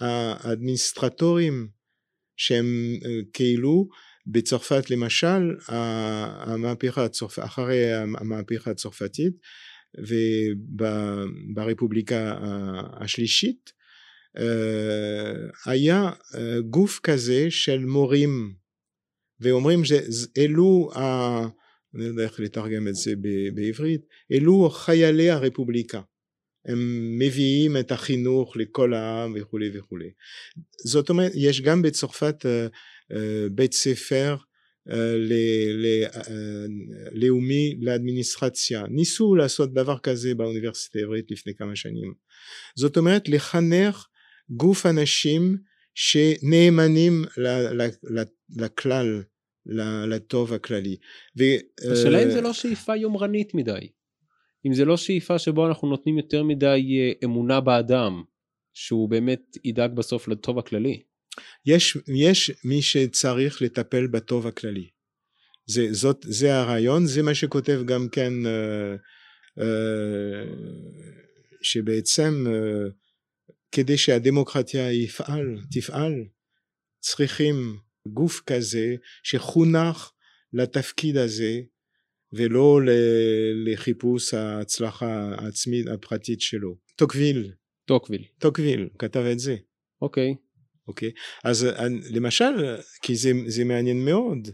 [0.00, 1.68] האדמיניסטרטורים,
[2.36, 3.88] שהם אה, כאילו
[4.28, 7.38] בצרפת למשל, המהפכה הצרפ...
[7.38, 9.32] אחרי המהפכה הצרפתית
[11.54, 12.38] וברפובליקה
[13.00, 13.72] השלישית,
[14.38, 15.34] אה,
[15.66, 18.54] היה אה, גוף כזה של מורים
[19.40, 20.90] ואומרים שאלו
[21.94, 23.12] אני לא יודע איך לתרגם את זה
[23.54, 24.00] בעברית,
[24.32, 26.00] אלו חיילי הרפובליקה.
[26.66, 26.78] הם
[27.18, 30.10] מביאים את החינוך לכל העם וכולי וכולי.
[30.86, 32.46] זאת אומרת, יש גם בצרפת
[33.50, 34.36] בית ספר
[37.12, 38.84] לאומי לאדמיניסטרציה.
[38.90, 42.14] ניסו לעשות דבר כזה באוניברסיטה העברית לפני כמה שנים.
[42.76, 44.06] זאת אומרת, לחנך
[44.50, 45.56] גוף אנשים
[45.94, 47.24] שנאמנים
[48.56, 49.22] לכלל,
[50.08, 50.96] לטוב הכללי.
[51.92, 53.88] השאלה אם זה לא שאיפה יומרנית מדי.
[54.66, 58.22] אם זה לא שאיפה שבו אנחנו נותנים יותר מדי אמונה באדם,
[58.74, 61.02] שהוא באמת ידאג בסוף לטוב הכללי.
[61.66, 64.88] יש, יש מי שצריך לטפל בטוב הכללי.
[65.66, 69.62] זה, זאת, זה הרעיון, זה מה שכותב גם כן, uh, uh,
[71.62, 72.92] שבעצם uh,
[73.72, 76.12] כדי שהדמוקרטיה יפעל, תפעל,
[77.00, 80.10] צריכים גוף כזה שחונך
[80.52, 81.60] לתפקיד הזה
[82.32, 82.80] ולא
[83.66, 86.76] לחיפוש ההצלחה העצמית הפרטית שלו.
[86.96, 87.52] טוקוויל.
[87.84, 88.24] טוקוויל.
[88.38, 89.56] טוקוויל, כתב את זה.
[90.02, 90.34] אוקיי.
[90.88, 91.10] אוקיי?
[91.44, 91.66] אז
[92.10, 94.48] למשל, כי זה, זה מעניין מאוד,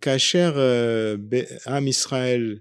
[0.00, 0.58] כאשר
[1.66, 2.58] עם ישראל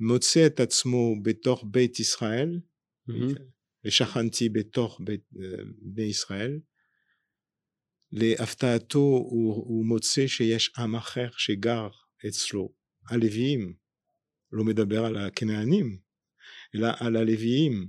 [0.00, 2.60] מוצא את עצמו בתוך בית ישראל,
[3.10, 3.40] mm-hmm.
[3.84, 5.20] ושכנתי בתוך בית,
[5.82, 6.60] בני ישראל,
[8.12, 11.88] להפתעתו הוא, הוא מוצא שיש עם אחר שגר
[12.28, 12.74] אצלו,
[13.10, 13.74] הלוויים,
[14.52, 15.98] לא מדבר על הכנענים,
[16.74, 17.88] אלא על הלוויים,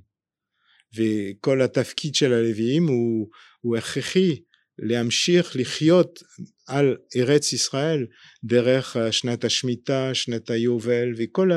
[0.95, 3.29] וכל התפקיד של הלוויים הוא,
[3.61, 4.35] הוא הכרחי
[4.79, 6.19] להמשיך לחיות
[6.67, 8.05] על ארץ ישראל
[8.43, 11.51] דרך שנת השמיטה, שנת היובל וכל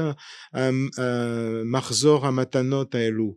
[0.55, 3.37] המחזור המתנות האלו,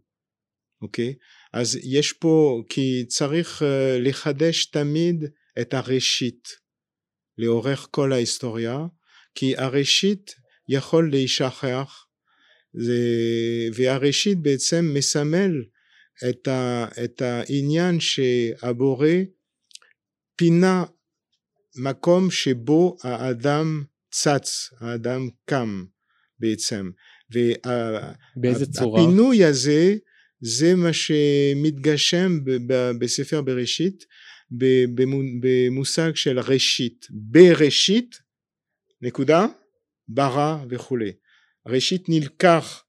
[0.82, 1.14] אוקיי?
[1.54, 3.62] אז יש פה, כי צריך
[4.00, 5.26] לחדש תמיד
[5.62, 6.48] את הראשית
[7.38, 8.80] לאורך כל ההיסטוריה,
[9.36, 10.32] כי הראשית
[10.70, 12.06] יכול להישכח,
[13.76, 15.52] והראשית בעצם מסמל
[16.30, 19.08] את, ה, את העניין שהבורא
[20.36, 20.84] פינה
[21.76, 25.86] מקום שבו האדם צץ, האדם קם
[26.40, 26.90] בעצם.
[28.36, 29.02] באיזה צורה?
[29.02, 29.96] הפינוי הזה
[30.42, 32.40] זה מה שמתגשם
[33.00, 34.06] בספר בראשית
[35.42, 37.08] במושג של ראשית.
[37.10, 38.16] בראשית,
[39.02, 39.46] נקודה,
[40.08, 41.12] ברא וכולי.
[41.68, 42.84] ראשית נלקח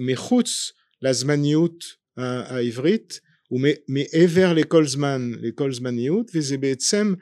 [0.00, 7.14] מחוץ לזמניות העברית ומעבר לכל זמן, לכל זמניות, וזה בעצם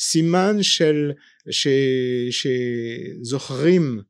[0.00, 1.12] סימן של,
[1.50, 1.68] ש,
[2.30, 4.00] שזוכרים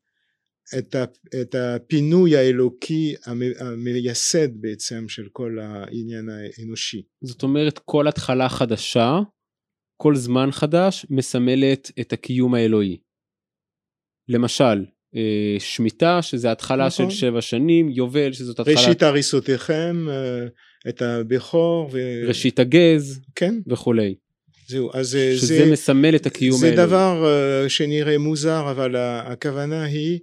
[0.79, 1.05] את, ה,
[1.41, 3.15] את הפינוי האלוקי
[3.59, 7.03] המייסד בעצם של כל העניין האנושי.
[7.25, 9.19] זאת אומרת כל התחלה חדשה,
[9.97, 12.99] כל זמן חדש מסמלת את הקיום האלוהי.
[14.29, 14.85] למשל,
[15.59, 17.11] שמיטה שזה התחלה נכון.
[17.11, 18.75] של שבע שנים, יובל שזאת התחלה...
[18.75, 20.47] ראשית הריסותיכם, אה,
[20.89, 21.91] את הבכור.
[21.93, 22.23] ו...
[22.29, 23.55] ראשית הגז כן.
[23.69, 24.15] וכולי.
[24.69, 26.77] זהו, אז שזה זה, מסמל את הקיום האלוהי.
[26.77, 30.21] זה דבר uh, שנראה מוזר, אבל הכוונה היא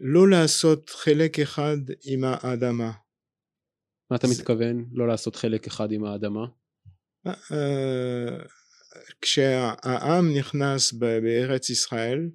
[0.00, 2.90] לא לעשות חלק אחד עם האדמה.
[4.10, 4.34] מה אתה זה...
[4.34, 6.46] מתכוון לא לעשות חלק אחד עם האדמה?
[9.20, 12.28] כשהעם נכנס בארץ ישראל,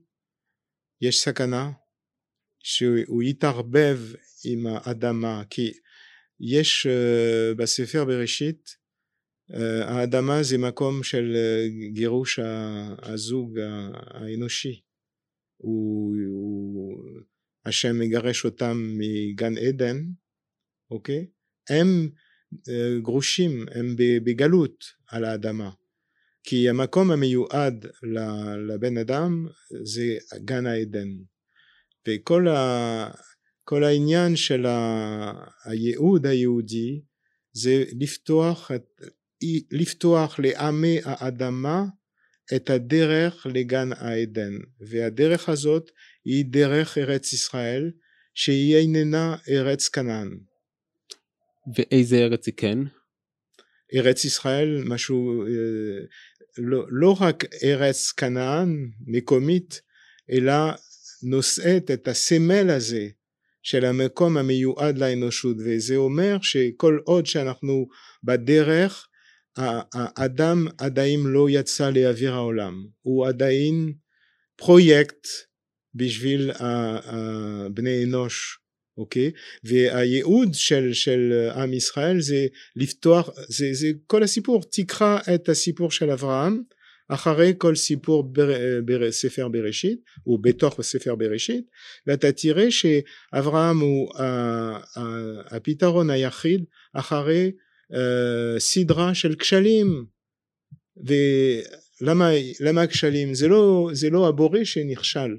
[1.08, 1.72] יש סכנה
[2.64, 4.00] שהוא יתערבב
[4.46, 5.72] עם האדמה, כי
[6.40, 8.76] יש uh, בספר בראשית,
[9.52, 12.40] uh, האדמה זה מקום של uh, גירוש
[13.02, 13.60] הזוג
[13.94, 14.82] האנושי.
[15.58, 17.04] הוא, הוא,
[17.66, 19.98] השם מגרש אותם מגן עדן,
[20.92, 21.28] אוקיי?
[21.70, 22.10] הם
[23.02, 25.72] גרושים, הם בגלות על האדמה.
[26.46, 27.86] כי המקום המיועד
[28.68, 29.48] לבן אדם
[29.84, 31.08] זה גן העדן.
[32.08, 33.12] וכל ה...
[33.64, 34.66] כל העניין של
[35.66, 37.02] הייעוד היהודי
[37.54, 38.72] זה לפתוח,
[39.72, 41.86] לפתוח לעמי האדמה
[42.56, 45.92] את הדרך לגן העדן והדרך הזאת
[46.26, 47.92] היא דרך ארץ ישראל
[48.34, 50.38] שהיא איננה ארץ כנען.
[51.76, 52.78] ואיזה ארץ היא כן?
[53.96, 55.50] ארץ ישראל משהו אה,
[56.58, 59.82] לא, לא רק ארץ כנען מקומית
[60.32, 60.54] אלא
[61.24, 63.08] נושאת את הסמל הזה
[63.64, 65.58] של המקום המיועד לאנושות.
[65.60, 67.88] וזה אומר שכל עוד שאנחנו
[68.24, 69.08] בדרך
[69.58, 72.88] האדם עדיין לא יצא לאוויר העולם.
[73.02, 73.94] הוא עדיין
[74.56, 75.28] פרויקט
[75.96, 76.52] בשביל
[77.74, 78.60] בני אנוש
[78.98, 79.32] אוקיי
[79.64, 86.10] והייעוד של, של עם ישראל זה לפתוח זה, זה כל הסיפור תקרא את הסיפור של
[86.10, 86.62] אברהם
[87.08, 88.54] אחרי כל סיפור בר,
[88.86, 91.66] בר, ספר בראשית, הוא בתוך ספר בראשית,
[92.08, 94.14] ואתה תראה שאברהם הוא
[95.52, 97.52] הפתרון היחיד אחרי
[98.58, 100.06] סדרה של כשלים.
[102.02, 103.34] ולמה כשלים?
[103.34, 105.38] זה לא, זה לא הבורא שנכשל,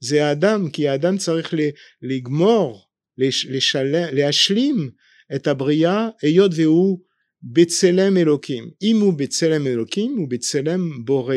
[0.00, 1.54] זה האדם, כי האדם צריך
[2.02, 2.88] לגמור,
[3.18, 4.90] לשל, להשלים
[5.34, 6.98] את הבריאה היות והוא
[7.42, 8.70] בצלם אלוקים.
[8.82, 11.36] אם הוא בצלם אלוקים הוא בצלם בורא.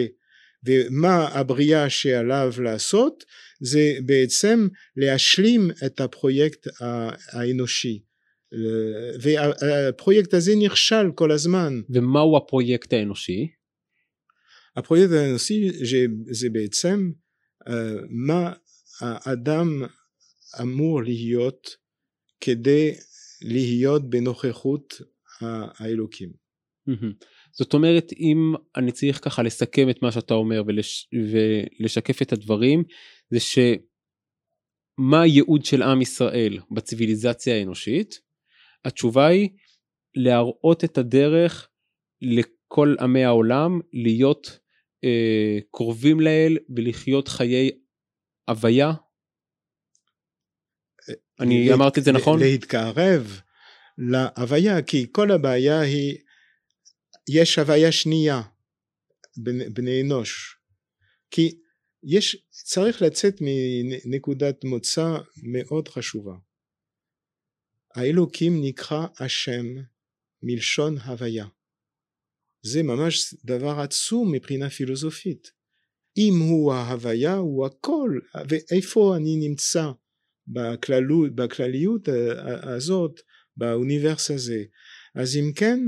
[0.66, 3.24] ומה הבריאה שעליו לעשות
[3.62, 4.68] זה בעצם
[4.98, 6.68] להשלים את הפרויקט
[7.32, 8.04] האנושי.
[9.22, 11.82] והפרויקט הזה נכשל כל הזמן.
[11.90, 13.48] ומהו הפרויקט האנושי?
[14.76, 15.70] הפרויקט האנושי
[16.32, 17.12] זה בעצם
[18.10, 18.54] מה
[19.02, 19.84] האדם
[20.62, 21.68] אמור להיות
[22.42, 22.96] כדי
[23.42, 25.02] להיות בנוכחות
[25.42, 26.32] האלוקים.
[27.52, 32.84] זאת אומרת אם אני צריך ככה לסכם את מה שאתה אומר ולש, ולשקף את הדברים
[33.30, 38.20] זה שמה הייעוד של עם ישראל בציוויליזציה האנושית
[38.86, 39.50] התשובה היא
[40.16, 41.70] להראות את הדרך
[42.22, 44.60] לכל עמי העולם להיות
[45.04, 47.72] אה, קרובים לאל ולחיות חיי
[48.50, 48.94] הוויה.
[51.40, 52.40] אני אמרתי את זה נכון?
[52.40, 53.42] להתקרב
[53.98, 56.18] להוויה כי כל הבעיה היא
[57.30, 58.42] יש הוויה שנייה
[59.38, 60.58] בני, בני אנוש.
[61.32, 61.58] כי
[62.04, 66.36] יש צריך לצאת מנקודת מוצא מאוד חשובה.
[67.96, 69.66] האלוקים נקרא השם
[70.44, 71.46] מלשון הוויה.
[72.62, 75.52] זה ממש דבר עצום מבחינה פילוסופית.
[76.18, 78.20] אם הוא ההוויה הוא הכל
[78.50, 79.92] ואיפה אני נמצא
[80.48, 82.10] בכללות, בכלליות
[82.64, 83.20] הזאת
[83.58, 84.64] באוניברס הזה.
[85.16, 85.80] אז אם כן,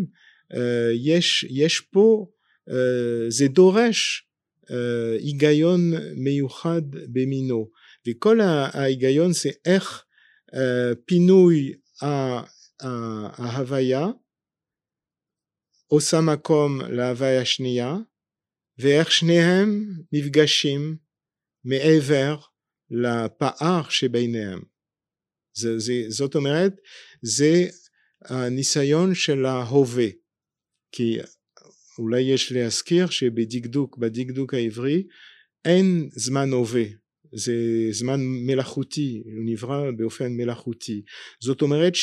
[0.53, 2.27] אה, יש, יש פה,
[2.69, 4.27] אה, זה דורש
[4.71, 5.79] אה, היגיון
[6.15, 6.81] מיוחד
[7.11, 7.69] במינו,
[8.07, 10.03] וכל ההיגיון זה איך
[11.05, 11.73] פינוי
[12.81, 14.07] ההוויה
[15.87, 17.95] עושה מקום להוויה שנייה,
[18.77, 20.97] ואיך שניהם נפגשים
[21.63, 22.37] מעבר
[22.91, 24.59] לפער שביניהם.
[25.53, 26.73] זה, זה, זאת אומרת,
[27.21, 27.67] זה
[28.25, 30.07] הניסיון של ההווה.
[30.91, 31.17] כי
[31.99, 35.07] אולי יש להזכיר שבדקדוק, בדקדוק העברי,
[35.65, 36.83] אין זמן הווה,
[37.33, 37.53] זה
[37.91, 41.01] זמן מלאכותי, הוא נברא באופן מלאכותי.
[41.43, 41.93] זאת אומרת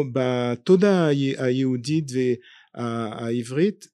[0.00, 1.08] שבתודעה
[1.38, 2.04] היהודית
[2.74, 3.86] והעברית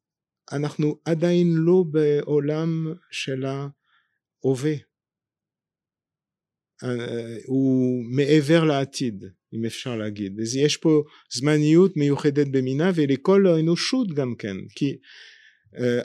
[0.53, 4.75] אנחנו עדיין לא בעולם של ההווה.
[7.47, 9.25] הוא מעבר לעתיד
[9.55, 11.03] אם אפשר להגיד אז יש פה
[11.33, 14.97] זמניות מיוחדת במינה ולכל האנושות גם כן כי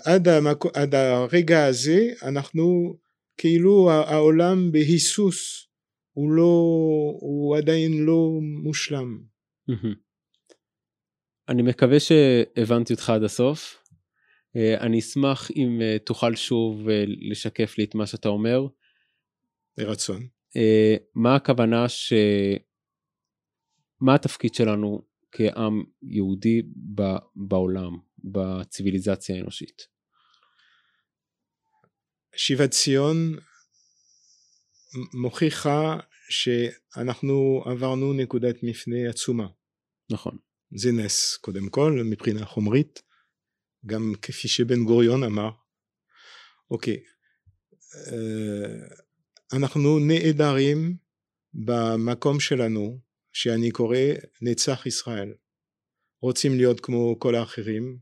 [0.06, 0.66] עד, המק...
[0.74, 2.98] עד הרגע הזה אנחנו
[3.38, 5.68] כאילו העולם בהיסוס
[6.12, 6.54] הוא לא
[7.20, 9.20] הוא עדיין לא מושלם.
[11.50, 13.84] אני מקווה שהבנתי אותך עד הסוף.
[14.56, 16.88] אני אשמח אם תוכל שוב
[17.32, 18.68] לשקף לי את מה שאתה אומר.
[19.78, 20.28] ברצון.
[20.56, 22.14] אה, מה הכוונה ש...
[24.02, 25.02] מה התפקיד שלנו
[25.32, 26.62] כעם יהודי
[27.36, 29.88] בעולם, בציוויליזציה האנושית?
[32.36, 33.18] שיבת ציון
[35.14, 36.00] מוכיחה
[36.30, 39.48] שאנחנו עברנו נקודת מפנה עצומה.
[40.10, 40.38] נכון.
[40.76, 43.02] זה נס קודם כל מבחינה חומרית,
[43.86, 45.50] גם כפי שבן גוריון אמר.
[46.72, 47.04] אוקיי,
[47.96, 49.05] אה,
[49.54, 50.96] אנחנו נעדרים
[51.54, 53.00] במקום שלנו
[53.34, 53.98] שאני קורא
[54.42, 55.34] נצח ישראל
[56.22, 57.98] רוצים להיות כמו כל האחרים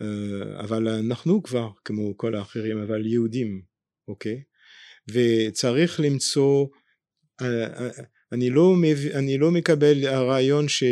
[0.00, 3.62] אה, אבל אנחנו כבר כמו כל האחרים אבל יהודים
[4.08, 4.42] אוקיי?
[5.08, 6.66] וצריך למצוא
[7.42, 7.90] אה, אה,
[8.32, 8.74] אני לא,
[9.14, 10.84] אני לא מקבל הרעיון ש...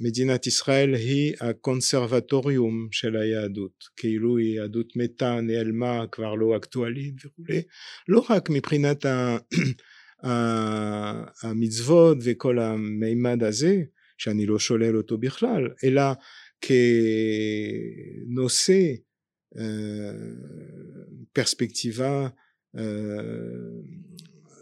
[0.00, 3.84] מדינת ישראל היא הקונסרבטוריום של היהדות.
[3.96, 7.62] כאילו היא יהדות מתה נעלמה כבר לא אקטואלית וכולי
[8.08, 9.04] לא רק מבחינת
[11.42, 13.82] המצוות וכל המימד הזה
[14.18, 16.02] שאני לא שולל אותו בכלל אלא
[18.30, 18.80] כנושא
[21.32, 22.28] פרספקטיבה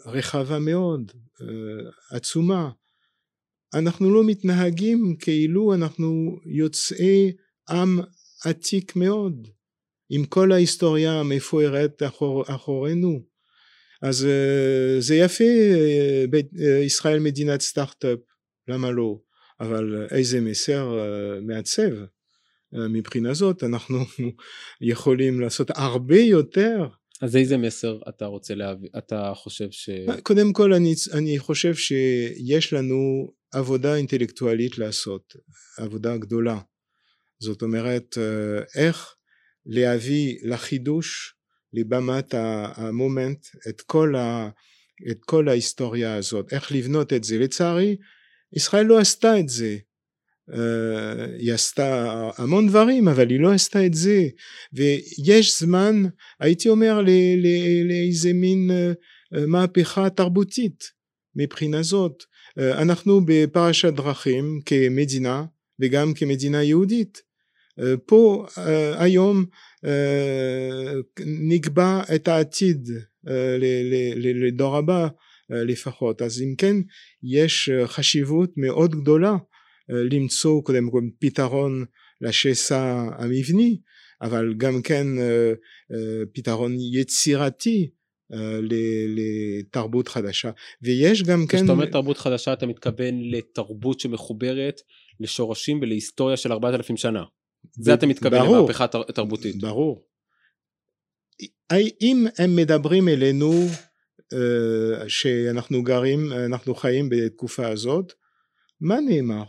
[0.07, 1.12] רחבה מאוד
[2.11, 2.70] עצומה
[3.78, 7.32] אנחנו לא מתנהגים כאילו אנחנו יוצאי
[7.70, 8.01] עם
[8.44, 9.48] עתיק מאוד
[10.11, 13.20] עם כל ההיסטוריה המפוארת אחור, אחורינו
[14.03, 16.24] אז אה, זה יפה אה,
[16.61, 18.19] אה, ישראל מדינת סטארט-אפ
[18.69, 19.19] למה לא
[19.61, 20.98] אבל איזה מסר
[21.43, 21.90] מעצב
[22.73, 23.98] מבחינה זאת אנחנו
[24.81, 26.86] יכולים לעשות הרבה יותר.
[27.23, 29.90] אז איזה מסר אתה רוצה להביא, אתה חושב ש...
[30.23, 35.36] קודם כל אני, אני חושב שיש לנו עבודה אינטלקטואלית לעשות,
[35.78, 36.60] עבודה גדולה.
[37.39, 38.18] זאת אומרת,
[38.77, 39.14] איך
[39.66, 41.35] להביא לחידוש,
[41.73, 44.48] לבמת המומנט, את כל, ה,
[45.10, 47.39] את כל ההיסטוריה הזאת, איך לבנות את זה.
[47.39, 47.97] לצערי,
[48.52, 49.77] ישראל לא עשתה את זה.
[50.52, 54.28] אה, היא עשתה המון דברים אבל היא לא עשתה את זה
[54.73, 56.02] ויש זמן
[56.40, 57.01] הייתי אומר
[57.89, 60.85] לאיזה מין אה, מהפכה תרבותית
[61.36, 65.45] מבחינה זאת אה, אנחנו בפרשת דרכים כמדינה
[65.81, 67.23] וגם כמדינה יהודית.
[68.07, 68.47] פה
[68.99, 69.45] היום
[71.27, 72.89] נקבע את העתיד
[74.16, 75.09] לדור הבא
[75.51, 76.23] לפחות.
[76.23, 76.77] אז אם כן
[77.23, 79.37] יש חשיבות מאוד גדולה
[79.89, 81.85] למצוא קודם כל פתרון
[82.20, 83.81] לשסע המבני
[84.23, 85.07] אבל גם כן
[86.33, 87.91] פתרון יצירתי
[89.09, 90.51] לתרבות חדשה.
[90.82, 94.81] ויש גם כן כשאתה אומר תרבות חדשה אתה מתכוון לתרבות שמחוברת
[95.20, 97.24] לשורשים ולהיסטוריה של ארבעת אלפים שנה.
[97.73, 100.07] זה אתה מתכוון ברור, למהפכה תרבותית ברור.
[102.01, 103.53] אם הם מדברים אלינו
[105.09, 108.12] שאנחנו גרים אנחנו חיים בתקופה הזאת
[108.81, 109.44] מה נאמר?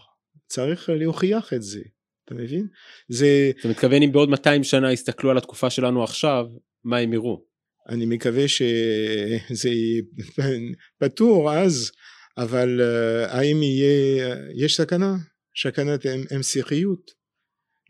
[0.47, 1.81] צריך להוכיח את זה,
[2.25, 2.67] אתה מבין?
[3.09, 3.51] זה...
[3.59, 6.45] אתה מתכוון אם בעוד 200 שנה יסתכלו על התקופה שלנו עכשיו,
[6.83, 7.46] מה הם יראו?
[7.89, 9.69] אני מקווה שזה
[10.99, 11.91] פתור אז,
[12.37, 15.15] אבל uh, האם יהיה, יש סכנה?
[15.61, 16.01] סכנת
[16.31, 17.11] המשכיות?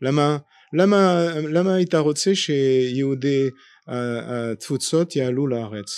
[0.02, 0.38] למה,
[0.72, 3.48] למה, למה היית רוצה שיהודי
[3.86, 5.90] התפוצות יעלו לארץ?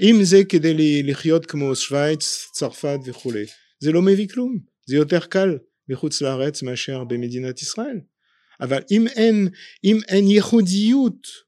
[0.00, 3.44] אם זה כדי לחיות כמו שווייץ, צרפת וכולי,
[3.80, 5.58] זה לא מביא כלום, זה יותר קל
[5.88, 8.00] מחוץ לארץ מאשר במדינת ישראל.
[8.60, 9.48] אבל אם אין,
[9.84, 11.43] אם אין ייחודיות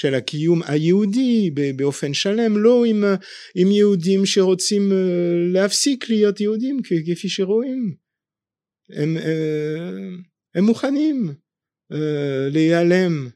[0.00, 3.04] של הקיום היהודי באופן שלם, לא עם,
[3.54, 4.96] עם יהודים שרוצים אה,
[5.52, 7.94] להפסיק להיות יהודים כפי שרואים.
[8.90, 9.98] הם, אה,
[10.54, 11.34] הם מוכנים
[11.92, 13.28] אה, להיעלם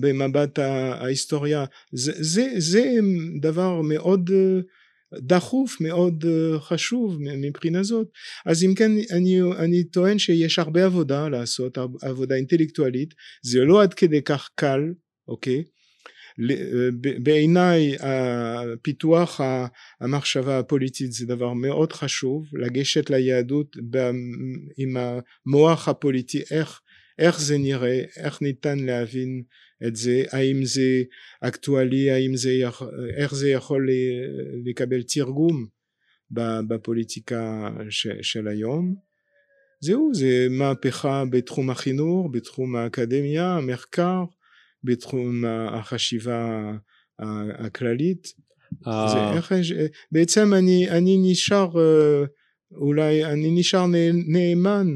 [0.00, 1.64] במבט ההיסטוריה.
[1.92, 2.98] זה, זה, זה
[3.40, 4.30] דבר מאוד
[5.14, 6.24] דחוף מאוד
[6.58, 8.06] חשוב מבחינה זאת
[8.46, 13.94] אז אם כן אני, אני טוען שיש הרבה עבודה לעשות עבודה אינטלקטואלית זה לא עד
[13.94, 14.80] כדי כך קל
[15.28, 15.64] אוקיי
[16.50, 16.88] אה,
[17.22, 17.96] בעיניי
[18.82, 19.40] פיתוח
[20.00, 23.76] המחשבה הפוליטית זה דבר מאוד חשוב לגשת ליהדות
[24.76, 26.80] עם המוח הפוליטי איך,
[27.18, 29.42] איך זה נראה איך ניתן להבין
[29.86, 31.02] את זה, האם זה
[31.40, 32.50] אקטואלי, האם זה,
[33.16, 33.88] איך זה יכול
[34.64, 35.66] לקבל תרגום
[36.68, 37.70] בפוליטיקה
[38.22, 38.94] של היום.
[39.80, 44.24] זהו, זה מהפכה בתחום החינוך, בתחום האקדמיה, המחקר,
[44.84, 46.72] בתחום החשיבה
[47.58, 48.28] הכללית.
[48.86, 49.08] אה.
[49.08, 49.52] זה איך,
[50.12, 51.70] בעצם אני, אני נשאר
[52.72, 53.86] אולי אני נשאר
[54.28, 54.86] נאמן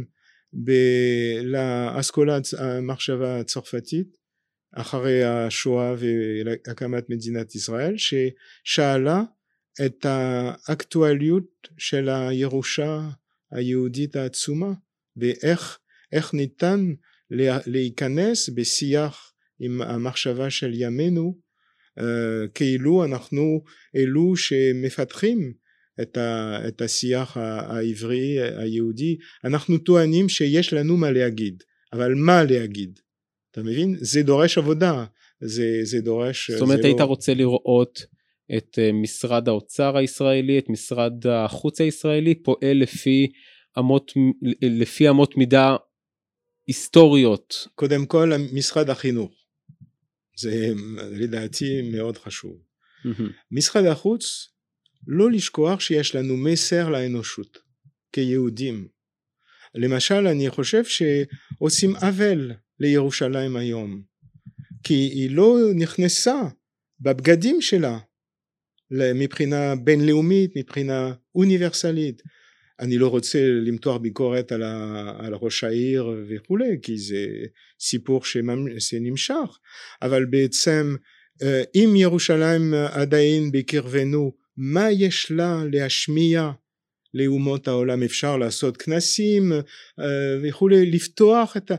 [1.42, 4.16] לאסכולת המחשבה הצרפתית
[4.74, 9.22] אחרי השואה והקמת מדינת ישראל ששאלה
[9.86, 13.09] את האקטואליות של הירושה
[13.50, 14.72] היהודית העצומה
[15.16, 15.78] ואיך
[16.34, 16.92] ניתן
[17.66, 19.31] להיכנס בשיח
[19.62, 21.39] עם המחשבה של ימינו
[22.01, 22.02] uh,
[22.55, 23.62] כאילו אנחנו
[23.97, 25.52] אלו שמפתחים
[26.02, 31.62] את, ה, את השיח העברי היהודי אנחנו טוענים שיש לנו מה להגיד
[31.93, 32.98] אבל מה להגיד
[33.52, 33.97] אתה מבין?
[34.01, 35.05] זה דורש עבודה,
[35.40, 36.51] זה, זה דורש...
[36.51, 37.05] זאת אומרת היית לא...
[37.05, 38.06] רוצה לראות
[38.56, 43.32] את אה, משרד האוצר הישראלי, את משרד החוץ הישראלי, פועל לפי
[43.78, 44.12] אמות,
[44.62, 45.76] לפי אמות מידה
[46.66, 47.68] היסטוריות.
[47.74, 49.32] קודם כל משרד החינוך,
[50.36, 50.72] זה
[51.10, 52.62] לדעתי מאוד חשוב.
[53.50, 54.48] משרד החוץ,
[55.06, 57.59] לא לשכוח שיש לנו מסר לאנושות
[58.12, 58.88] כיהודים.
[59.74, 64.02] למשל אני חושב שעושים עוול לירושלים היום
[64.84, 66.40] כי היא לא נכנסה
[67.00, 67.98] בבגדים שלה
[69.14, 72.22] מבחינה בינלאומית מבחינה אוניברסלית
[72.81, 77.27] אני לא רוצה למתוח ביקורת על, ה, על ראש העיר וכולי כי זה
[77.81, 78.24] סיפור
[78.78, 79.59] שנמשך.
[80.03, 80.97] אבל בעצם
[81.43, 86.51] אה, אם ירושלים עדיין בקרבנו מה יש לה להשמיע
[87.15, 88.03] לאומות העולם?
[88.03, 90.05] אפשר לעשות כנסים אה,
[90.43, 91.70] וכולי לפתוח את,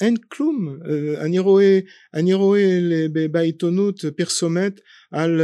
[0.00, 0.78] אין כלום.
[1.16, 1.78] אני רואה
[2.14, 2.80] אני רואה
[3.30, 4.80] בעיתונות פרסומת
[5.10, 5.40] על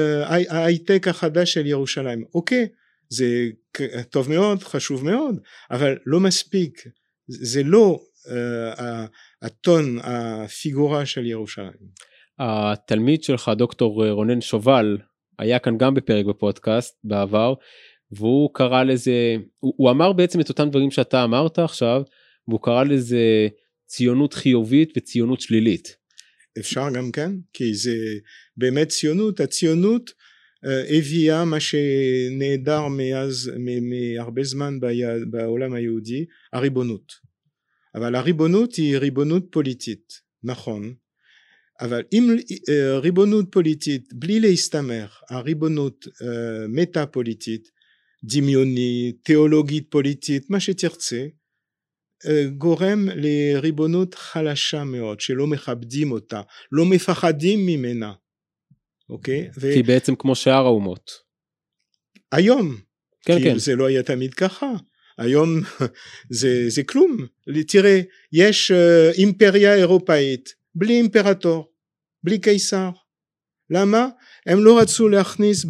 [0.48, 2.24] ההייטק החדש של ירושלים.
[2.34, 2.68] אוקיי
[3.12, 3.26] זה
[4.10, 6.84] טוב מאוד חשוב מאוד אבל לא מספיק
[7.28, 9.06] זה לא אה,
[9.42, 12.10] הטון, הפיגורה של ירושלים.
[12.38, 14.98] התלמיד שלך, דוקטור רונן שובל,
[15.38, 17.54] היה כאן גם בפרק בפודקאסט בעבר,
[18.12, 22.02] והוא קרא לזה, הוא, הוא אמר בעצם את אותם דברים שאתה אמרת עכשיו,
[22.48, 23.48] והוא קרא לזה
[23.86, 25.96] ציונות חיובית וציונות שלילית.
[26.58, 27.94] אפשר גם כן, כי זה
[28.56, 30.10] באמת ציונות, הציונות
[30.64, 33.50] הביאה מה שנעדר מאז,
[33.82, 34.78] מהרבה זמן
[35.30, 37.12] בעולם היהודי, הריבונות.
[37.94, 40.94] אבל הריבונות היא ריבונות פוליטית, נכון,
[41.80, 42.36] אבל אם
[42.68, 47.70] אה, ריבונות פוליטית בלי להסתמך, הריבונות אה, מטה פוליטית,
[48.24, 51.26] דמיונית, תיאולוגית פוליטית, מה שתרצה,
[52.58, 56.42] גורם לריבונות חלשה מאוד, שלא מכבדים אותה,
[56.72, 58.12] לא מפחדים ממנה,
[59.10, 59.48] אוקיי?
[59.60, 59.74] ו...
[59.74, 61.10] כי בעצם כמו שאר האומות.
[62.32, 62.76] היום.
[63.24, 63.58] כן, כי כן.
[63.58, 64.72] זה לא היה תמיד ככה.
[65.18, 65.60] היום
[66.40, 67.16] זה, זה כלום.
[67.68, 68.00] תראה,
[68.32, 71.72] יש uh, אימפריה אירופאית בלי אימפרטור,
[72.24, 72.90] בלי קיסר.
[73.70, 74.08] למה?
[74.46, 75.66] הם לא רצו להכניס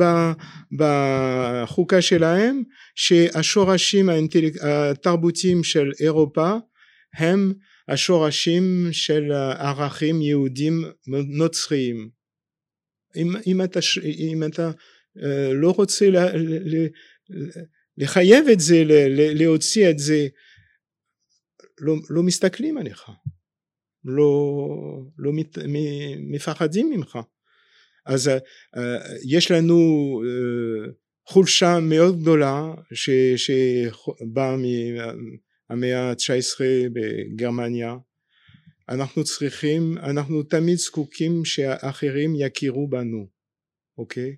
[0.73, 2.63] בחוקה שלהם
[2.95, 4.09] שהשורשים
[4.63, 6.53] התרבותיים של אירופה
[7.15, 7.53] הם
[7.89, 10.85] השורשים של ערכים יהודים
[11.29, 12.20] נוצריים.
[13.17, 15.23] אם, אם, אתה, אם אתה uh,
[15.53, 16.87] לא רוצה לה, לה,
[17.99, 18.85] לחייב את זה,
[19.35, 20.27] להוציא את זה,
[21.81, 23.11] לא, לא מסתכלים עליך,
[24.05, 24.69] לא,
[25.19, 25.59] לא מת,
[26.31, 27.19] מפחדים ממך.
[28.07, 28.81] אז uh,
[29.29, 29.77] יש לנו
[30.25, 30.91] uh,
[31.27, 32.75] חולשה מאוד גדולה
[33.37, 36.61] שבאה מהמאה ה-19
[36.93, 37.97] בגרמניה
[38.91, 43.27] אנחנו צריכים, אנחנו תמיד זקוקים שאחרים יכירו בנו,
[43.99, 44.37] אוקיי?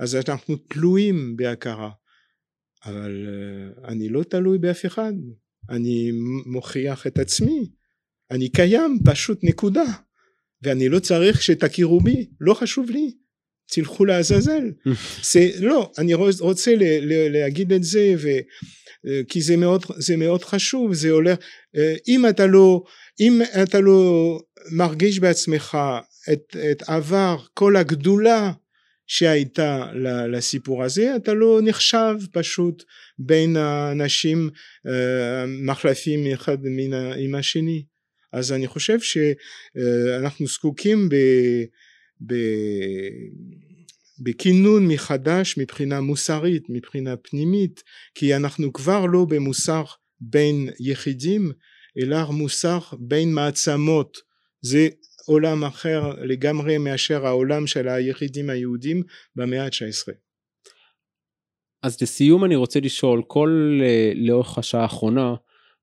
[0.00, 1.90] אז אנחנו תלויים בהכרה,
[2.84, 5.12] אבל uh, אני לא תלוי באף אחד,
[5.70, 6.10] אני
[6.46, 7.70] מוכיח את עצמי,
[8.30, 9.84] אני קיים פשוט נקודה,
[10.62, 13.12] ואני לא צריך שתכירו בי, לא חשוב לי,
[13.66, 14.72] תלכו לעזאזל.
[15.32, 16.74] זה, לא, אני רוצה
[17.30, 18.28] להגיד את זה, ו,
[19.06, 21.38] אה, כי זה מאוד, זה מאוד חשוב, זה הולך,
[21.76, 22.84] אה, אם אתה לא
[23.20, 25.78] אם אתה לא מרגיש בעצמך
[26.32, 28.52] את, את עבר כל הגדולה
[29.06, 29.90] שהייתה
[30.32, 32.82] לסיפור הזה אתה לא נחשב פשוט
[33.18, 34.50] בין האנשים
[34.86, 37.84] אה, מחלפים אחד מן עם השני.
[38.32, 41.14] אז אני חושב שאנחנו זקוקים ב,
[42.26, 42.34] ב,
[44.20, 47.82] בכינון מחדש מבחינה מוסרית מבחינה פנימית
[48.14, 49.84] כי אנחנו כבר לא במוסר
[50.20, 51.52] בין יחידים
[51.98, 54.18] אלא מוסר בין מעצמות
[54.60, 54.88] זה
[55.26, 59.02] עולם אחר לגמרי מאשר העולם של היחידים היהודים
[59.36, 60.12] במאה ה-19.
[61.82, 65.34] אז לסיום אני רוצה לשאול כל אה, לאורך השעה האחרונה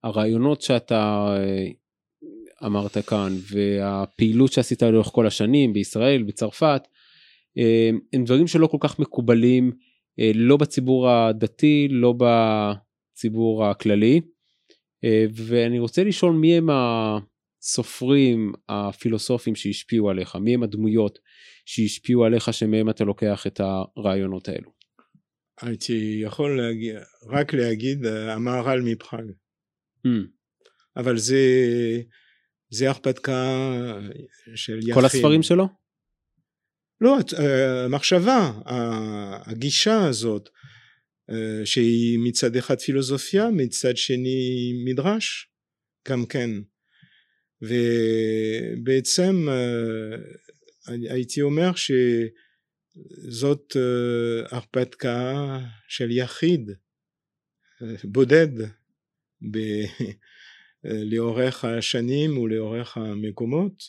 [0.04, 1.68] הרעיונות שאתה אה,
[2.66, 6.82] אמרת כאן והפעילות שעשית לאורך כל השנים בישראל בצרפת
[7.58, 9.72] אה, הם דברים שלא כל כך מקובלים
[10.36, 14.22] לא בציבור הדתי לא בציבור הכללי
[15.36, 16.70] ואני רוצה לשאול מי הם
[17.62, 21.20] הסופרים הפילוסופים שהשפיעו עליך, מי הם הדמויות
[21.66, 24.72] שהשפיעו עליך שמהם אתה לוקח את הרעיונות האלו.
[25.62, 26.96] הייתי יכול להגיד,
[27.30, 29.24] רק להגיד אה, המהר"ל מפחג.
[30.08, 30.10] Mm.
[30.98, 31.38] אבל זה,
[32.70, 33.72] זה הרפתקה
[34.56, 34.94] של יחיד.
[34.94, 35.68] כל הספרים שלו?
[37.02, 37.18] לא,
[37.86, 38.52] המחשבה,
[39.46, 40.61] הגישה הזאת, אה,
[41.66, 45.50] שהיא מצד אחד פילוסופיה, מצד שני מדרש,
[46.08, 46.50] גם כן.
[47.62, 50.16] ובעצם אה,
[50.88, 56.70] הייתי אומר שזאת אה, הרפתקה של יחיד,
[58.04, 58.62] בודד,
[59.52, 59.58] ב...
[60.84, 63.84] לאורך השנים ולאורך המקומות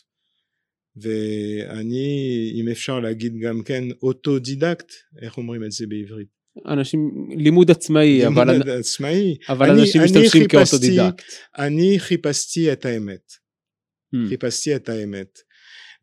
[0.95, 4.91] ואני אם אפשר להגיד גם כן אוטודידקט
[5.21, 9.35] איך אומרים את זה בעברית אנשים לימוד עצמאי לימוד אבל עצמאי.
[9.49, 11.23] אבל אני, אנשים משתמשים כאוטודידקט.
[11.57, 13.31] אני חיפשתי את האמת.
[14.15, 14.29] Hmm.
[14.29, 15.39] חיפשתי את האמת.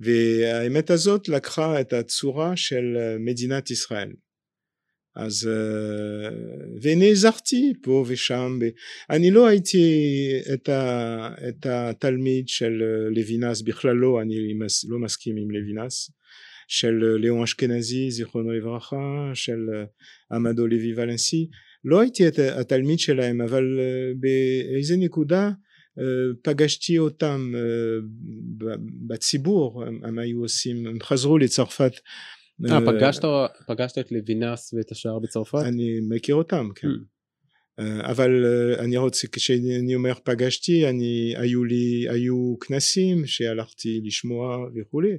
[0.00, 4.12] והאמת הזאת לקחה את הצורה של מדינת ישראל.
[5.16, 5.50] אז
[6.82, 8.58] ונעזרתי פה ושם.
[9.10, 9.78] אני לא הייתי
[10.54, 14.20] את, ה, את התלמיד של לוינס בכלל לא.
[14.22, 14.34] אני
[14.88, 16.10] לא מסכים עם לוינס
[16.70, 19.58] של ליאון אשכנזי זיכרונו לברכה של
[20.32, 21.48] עמדו לוי ולנסי
[21.84, 22.24] לא הייתי
[22.60, 23.64] התלמיד שלהם אבל
[24.20, 25.50] באיזה נקודה
[26.42, 27.52] פגשתי אותם
[29.06, 31.92] בציבור הם היו עושים הם חזרו לצרפת
[32.70, 33.22] אה, פגשת,
[33.66, 35.62] פגשת את לוינס ואת השאר בצרפת?
[35.64, 36.88] אני מכיר אותם, כן.
[38.00, 38.44] אבל
[38.78, 45.16] אני רוצה, כשאני אומר פגשתי, אני, היו לי, היו כנסים שהלכתי לשמוע וכולי,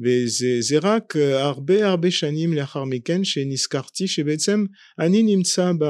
[0.00, 4.64] וזה רק הרבה הרבה שנים לאחר מכן שנזכרתי שבעצם
[4.98, 5.84] אני נמצא ב...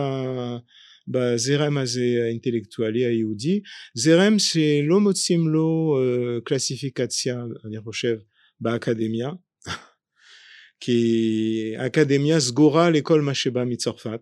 [1.09, 3.61] בזרם הזה האינטלקטואלי היהודי,
[3.95, 5.99] זרם שלא מוצאים לו
[6.45, 8.17] קלסיפיקציה, אני חושב,
[8.61, 9.31] באקדמיה,
[10.81, 14.21] כי האקדמיה סגורה לכל מה שבא מצרפת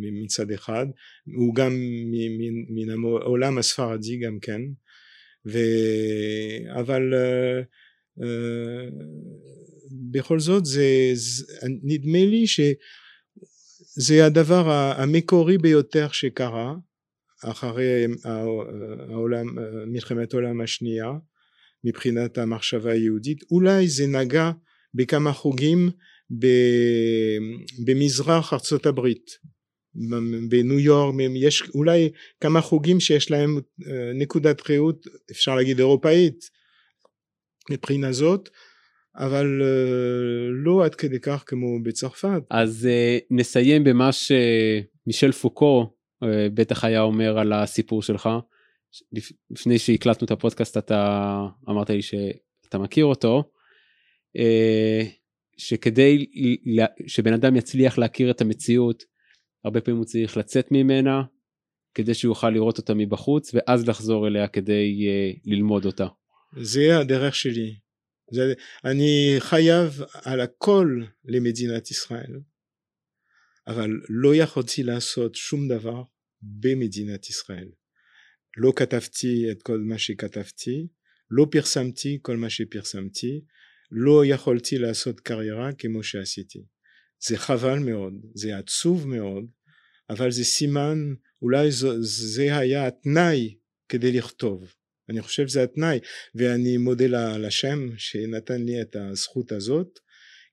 [0.00, 0.86] מצד אחד,
[1.36, 1.72] הוא גם
[2.68, 4.60] מן העולם הספרדי גם כן,
[5.46, 5.58] ו...
[6.80, 7.12] אבל
[10.10, 11.12] בכל זאת זה,
[11.82, 16.74] נדמה לי שזה הדבר המקורי ביותר שקרה
[17.44, 18.06] אחרי
[19.10, 19.46] העולם,
[19.86, 21.12] מלחמת העולם השנייה
[21.84, 24.50] מבחינת המחשבה היהודית, אולי זה נגע
[24.94, 25.90] בכמה חוגים
[27.86, 29.30] במזרח ארצות הברית
[30.48, 33.60] בניו יורק יש אולי כמה חוגים שיש להם
[34.14, 36.57] נקודת ראות אפשר להגיד אירופאית
[37.70, 38.48] מבחינה זאת
[39.16, 39.62] אבל
[40.50, 42.42] לא עד כדי כך כמו בצרפת.
[42.50, 42.88] אז
[43.30, 45.92] נסיים במה שמישל פוקו
[46.54, 48.28] בטח היה אומר על הסיפור שלך
[49.50, 53.50] לפני שהקלטנו את הפודקאסט אתה אמרת לי שאתה מכיר אותו
[55.56, 56.26] שכדי
[57.06, 59.04] שבן אדם יצליח להכיר את המציאות
[59.64, 61.22] הרבה פעמים הוא צריך לצאת ממנה
[61.94, 65.06] כדי שהוא יוכל לראות אותה מבחוץ ואז לחזור אליה כדי
[65.44, 66.06] ללמוד אותה.
[66.56, 67.76] זה הדרך שלי.
[68.32, 68.52] זה,
[68.84, 72.32] אני חייב על הכל למדינת ישראל
[73.68, 76.02] אבל לא יכולתי לעשות שום דבר
[76.42, 77.68] במדינת ישראל.
[78.56, 80.86] לא כתבתי את כל מה שכתבתי,
[81.30, 83.44] לא פרסמתי כל מה שפרסמתי,
[83.90, 86.66] לא יכולתי לעשות קריירה כמו שעשיתי.
[87.28, 89.44] זה חבל מאוד, זה עצוב מאוד,
[90.10, 93.56] אבל זה סימן, אולי זה, זה היה התנאי
[93.88, 94.74] כדי לכתוב.
[95.10, 95.98] אני חושב שזה התנאי,
[96.34, 99.98] ואני מודה לשם שנתן לי את הזכות הזאת,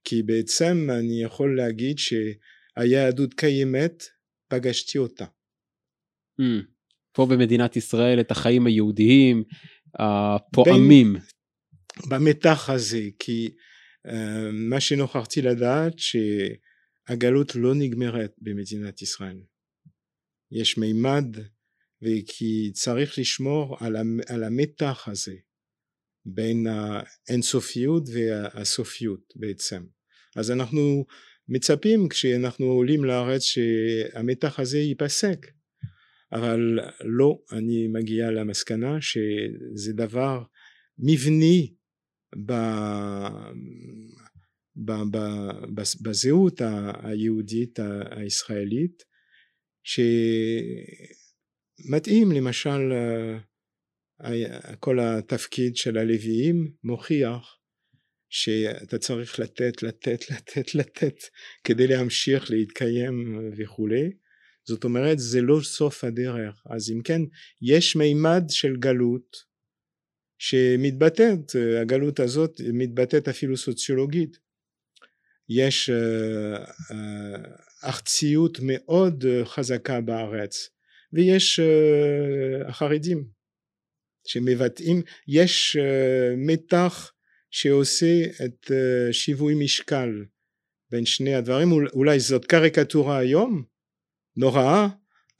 [0.04, 4.04] כי בעצם אני יכול להגיד שהיהדות קיימת,
[4.48, 5.26] פגשתי אותה.
[6.42, 6.66] Mm.
[7.12, 9.44] פה במדינת ישראל את החיים היהודיים
[10.00, 11.16] הפועמים.
[12.10, 13.50] במתח הזה, כי
[14.08, 14.12] uh,
[14.54, 19.38] מה שנוכחתי לדעת שהגלות לא נגמרת במדינת ישראל.
[20.52, 21.38] יש מימד
[22.02, 23.96] וכי צריך לשמור על,
[24.28, 25.36] על המתח הזה
[26.26, 29.84] בין האינסופיות והסופיות בעצם.
[30.36, 31.06] אז אנחנו
[31.50, 35.48] מצפים כשאנחנו עולים לארץ שהמתח הזה ייפסק
[36.32, 40.44] אבל לא, אני מגיע למסקנה שזה דבר
[41.00, 41.74] מבני
[42.46, 42.54] ב,
[44.76, 45.18] ב, ב,
[46.02, 46.62] בזהות
[47.04, 47.80] היהודית
[48.12, 49.04] הישראלית
[51.82, 52.94] שמתאים למשל
[54.80, 57.58] כל התפקיד של הלוויים מוכיח
[58.30, 61.16] שאתה צריך לתת לתת לתת לתת
[61.64, 64.12] כדי להמשיך להתקיים וכולי.
[64.68, 66.64] זאת אומרת זה לא סוף הדרך.
[66.70, 67.22] אז אם כן
[67.62, 69.56] יש מימד של גלות
[70.38, 74.38] שמתבטאת, הגלות הזאת מתבטאת אפילו סוציולוגית.
[75.50, 75.90] יש
[77.84, 80.70] ארציות מאוד חזקה בארץ
[81.14, 81.60] ויש
[82.68, 83.28] החרדים
[84.28, 85.78] שמבטאים, יש
[86.38, 87.12] מתח
[87.52, 88.72] שעושה את
[89.12, 90.26] שיווי משקל
[90.92, 93.64] בין שני הדברים, אולי זאת קריקטורה היום,
[94.38, 94.88] נוראה,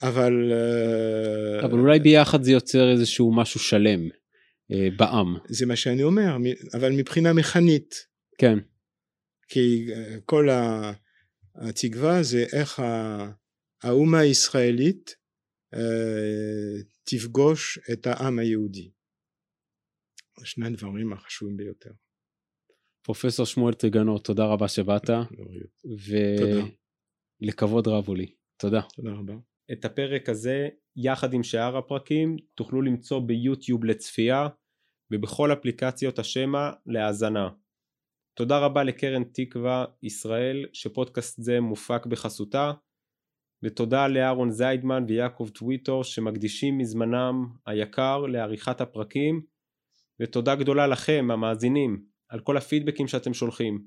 [0.02, 0.52] אבל...
[1.64, 4.08] אבל אולי ביחד זה יוצר איזשהו משהו שלם.
[4.72, 5.36] אה, בעם.
[5.48, 6.36] זה מה שאני אומר,
[6.74, 8.06] אבל מבחינה מכנית.
[8.38, 8.58] כן.
[9.48, 10.48] כי אה, כל
[11.54, 12.82] התקווה זה איך
[13.82, 15.15] האומה הישראלית אה,
[17.04, 18.90] תפגוש את העם היהודי.
[20.44, 21.90] שני הדברים החשובים ביותר.
[23.02, 25.10] פרופסור שמואל טריגנות, תודה רבה שבאת.
[27.42, 28.34] ולכבוד רב הוא לי.
[28.56, 28.80] תודה.
[28.96, 29.34] תודה רבה.
[29.72, 34.48] את הפרק הזה יחד עם שאר הפרקים תוכלו למצוא ביוטיוב לצפייה
[35.10, 37.48] ובכל אפליקציות השמע להאזנה.
[38.34, 42.72] תודה רבה לקרן תקווה ישראל שפודקאסט זה מופק בחסותה
[43.62, 49.42] ותודה לאהרון זיידמן ויעקב טוויטור שמקדישים מזמנם היקר לעריכת הפרקים
[50.20, 53.84] ותודה גדולה לכם המאזינים על כל הפידבקים שאתם שולחים.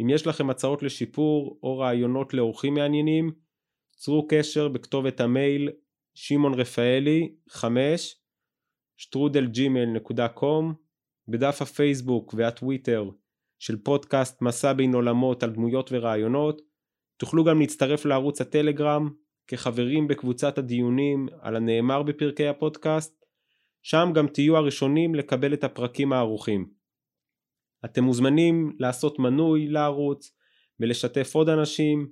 [0.00, 3.32] אם יש לכם הצעות לשיפור או רעיונות לאורחים מעניינים
[3.96, 5.70] צרו קשר בכתובת המייל
[6.14, 8.16] שמעון רפאלי 5
[8.96, 10.74] שטרודלג'ימל.קום
[11.28, 13.10] בדף הפייסבוק והטוויטר
[13.58, 16.69] של פודקאסט מסע בין עולמות על דמויות ורעיונות
[17.20, 19.10] תוכלו גם להצטרף לערוץ הטלגרם
[19.46, 23.24] כחברים בקבוצת הדיונים על הנאמר בפרקי הפודקאסט,
[23.82, 26.70] שם גם תהיו הראשונים לקבל את הפרקים הערוכים.
[27.84, 30.32] אתם מוזמנים לעשות מנוי לערוץ
[30.80, 32.08] ולשתף עוד אנשים.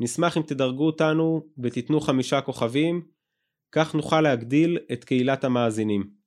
[0.00, 3.02] נשמח אם תדרגו אותנו ותיתנו חמישה כוכבים,
[3.72, 6.17] כך נוכל להגדיל את קהילת המאזינים.